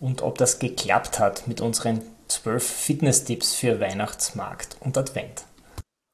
und 0.00 0.22
ob 0.22 0.38
das 0.38 0.58
geklappt 0.58 1.18
hat 1.18 1.46
mit 1.46 1.60
unseren 1.60 2.00
zwölf 2.28 2.64
Fitness-Tipps 2.64 3.54
für 3.54 3.80
Weihnachtsmarkt 3.80 4.76
und 4.80 4.96
Advent. 4.96 5.44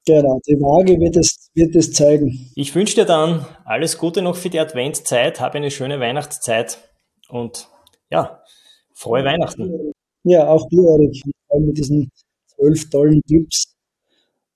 Genau, 0.07 0.41
die 0.47 0.55
Waage 0.55 0.99
wird 1.01 1.17
es, 1.17 1.51
wird 1.55 1.77
es 1.77 1.93
zeigen. 1.93 2.51
Ich 2.55 2.75
wünsche 2.75 2.95
dir 2.95 3.05
dann 3.05 3.47
alles 3.65 3.99
Gute 3.99 4.23
noch 4.23 4.37
für 4.37 4.49
die 4.49 4.59
Adventzeit, 4.59 5.41
habe 5.41 5.59
eine 5.59 5.71
schöne 5.71 6.01
Weihnachtszeit 6.01 6.79
und 7.29 7.69
ja, 8.11 8.43
frohe 8.95 9.25
Weihnachten. 9.25 9.93
Ja, 10.25 10.49
auch 10.49 10.69
dir, 10.69 10.83
Erik. 10.83 11.23
Mit 11.61 11.79
diesen 11.79 12.11
zwölf 12.47 12.91
tollen 12.91 13.23
Tipps 13.27 13.75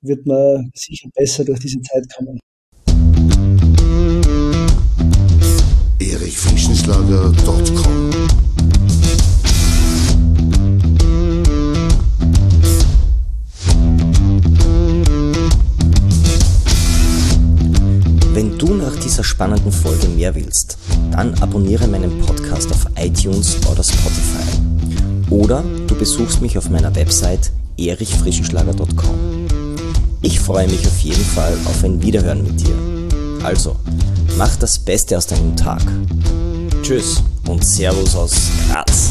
wird 0.02 0.26
man 0.26 0.70
sicher 0.74 1.08
besser 1.14 1.44
durch 1.44 1.60
diese 1.60 1.80
Zeit 1.80 2.04
kommen. 2.14 2.38
erichfrischenschlager.com 5.98 8.10
Wenn 18.34 18.58
du 18.58 18.74
nach 18.74 18.96
dieser 18.96 19.22
spannenden 19.22 19.70
Folge 19.70 20.08
mehr 20.08 20.34
willst, 20.34 20.78
dann 21.10 21.34
abonniere 21.42 21.86
meinen 21.86 22.18
Podcast 22.20 22.70
auf 22.72 22.86
iTunes 22.96 23.58
oder 23.70 23.82
Spotify. 23.82 24.31
Oder 25.32 25.64
du 25.86 25.94
besuchst 25.94 26.42
mich 26.42 26.58
auf 26.58 26.68
meiner 26.68 26.94
Website 26.94 27.52
erichfrischenschlager.com. 27.78 29.46
Ich 30.20 30.38
freue 30.38 30.68
mich 30.68 30.86
auf 30.86 30.98
jeden 30.98 31.24
Fall 31.24 31.56
auf 31.64 31.82
ein 31.82 32.02
Wiederhören 32.02 32.42
mit 32.42 32.60
dir. 32.60 32.74
Also, 33.42 33.76
mach 34.36 34.54
das 34.56 34.78
Beste 34.78 35.16
aus 35.16 35.26
deinem 35.26 35.56
Tag. 35.56 35.80
Tschüss 36.82 37.22
und 37.48 37.64
Servus 37.64 38.14
aus 38.14 38.34
Graz. 38.68 39.10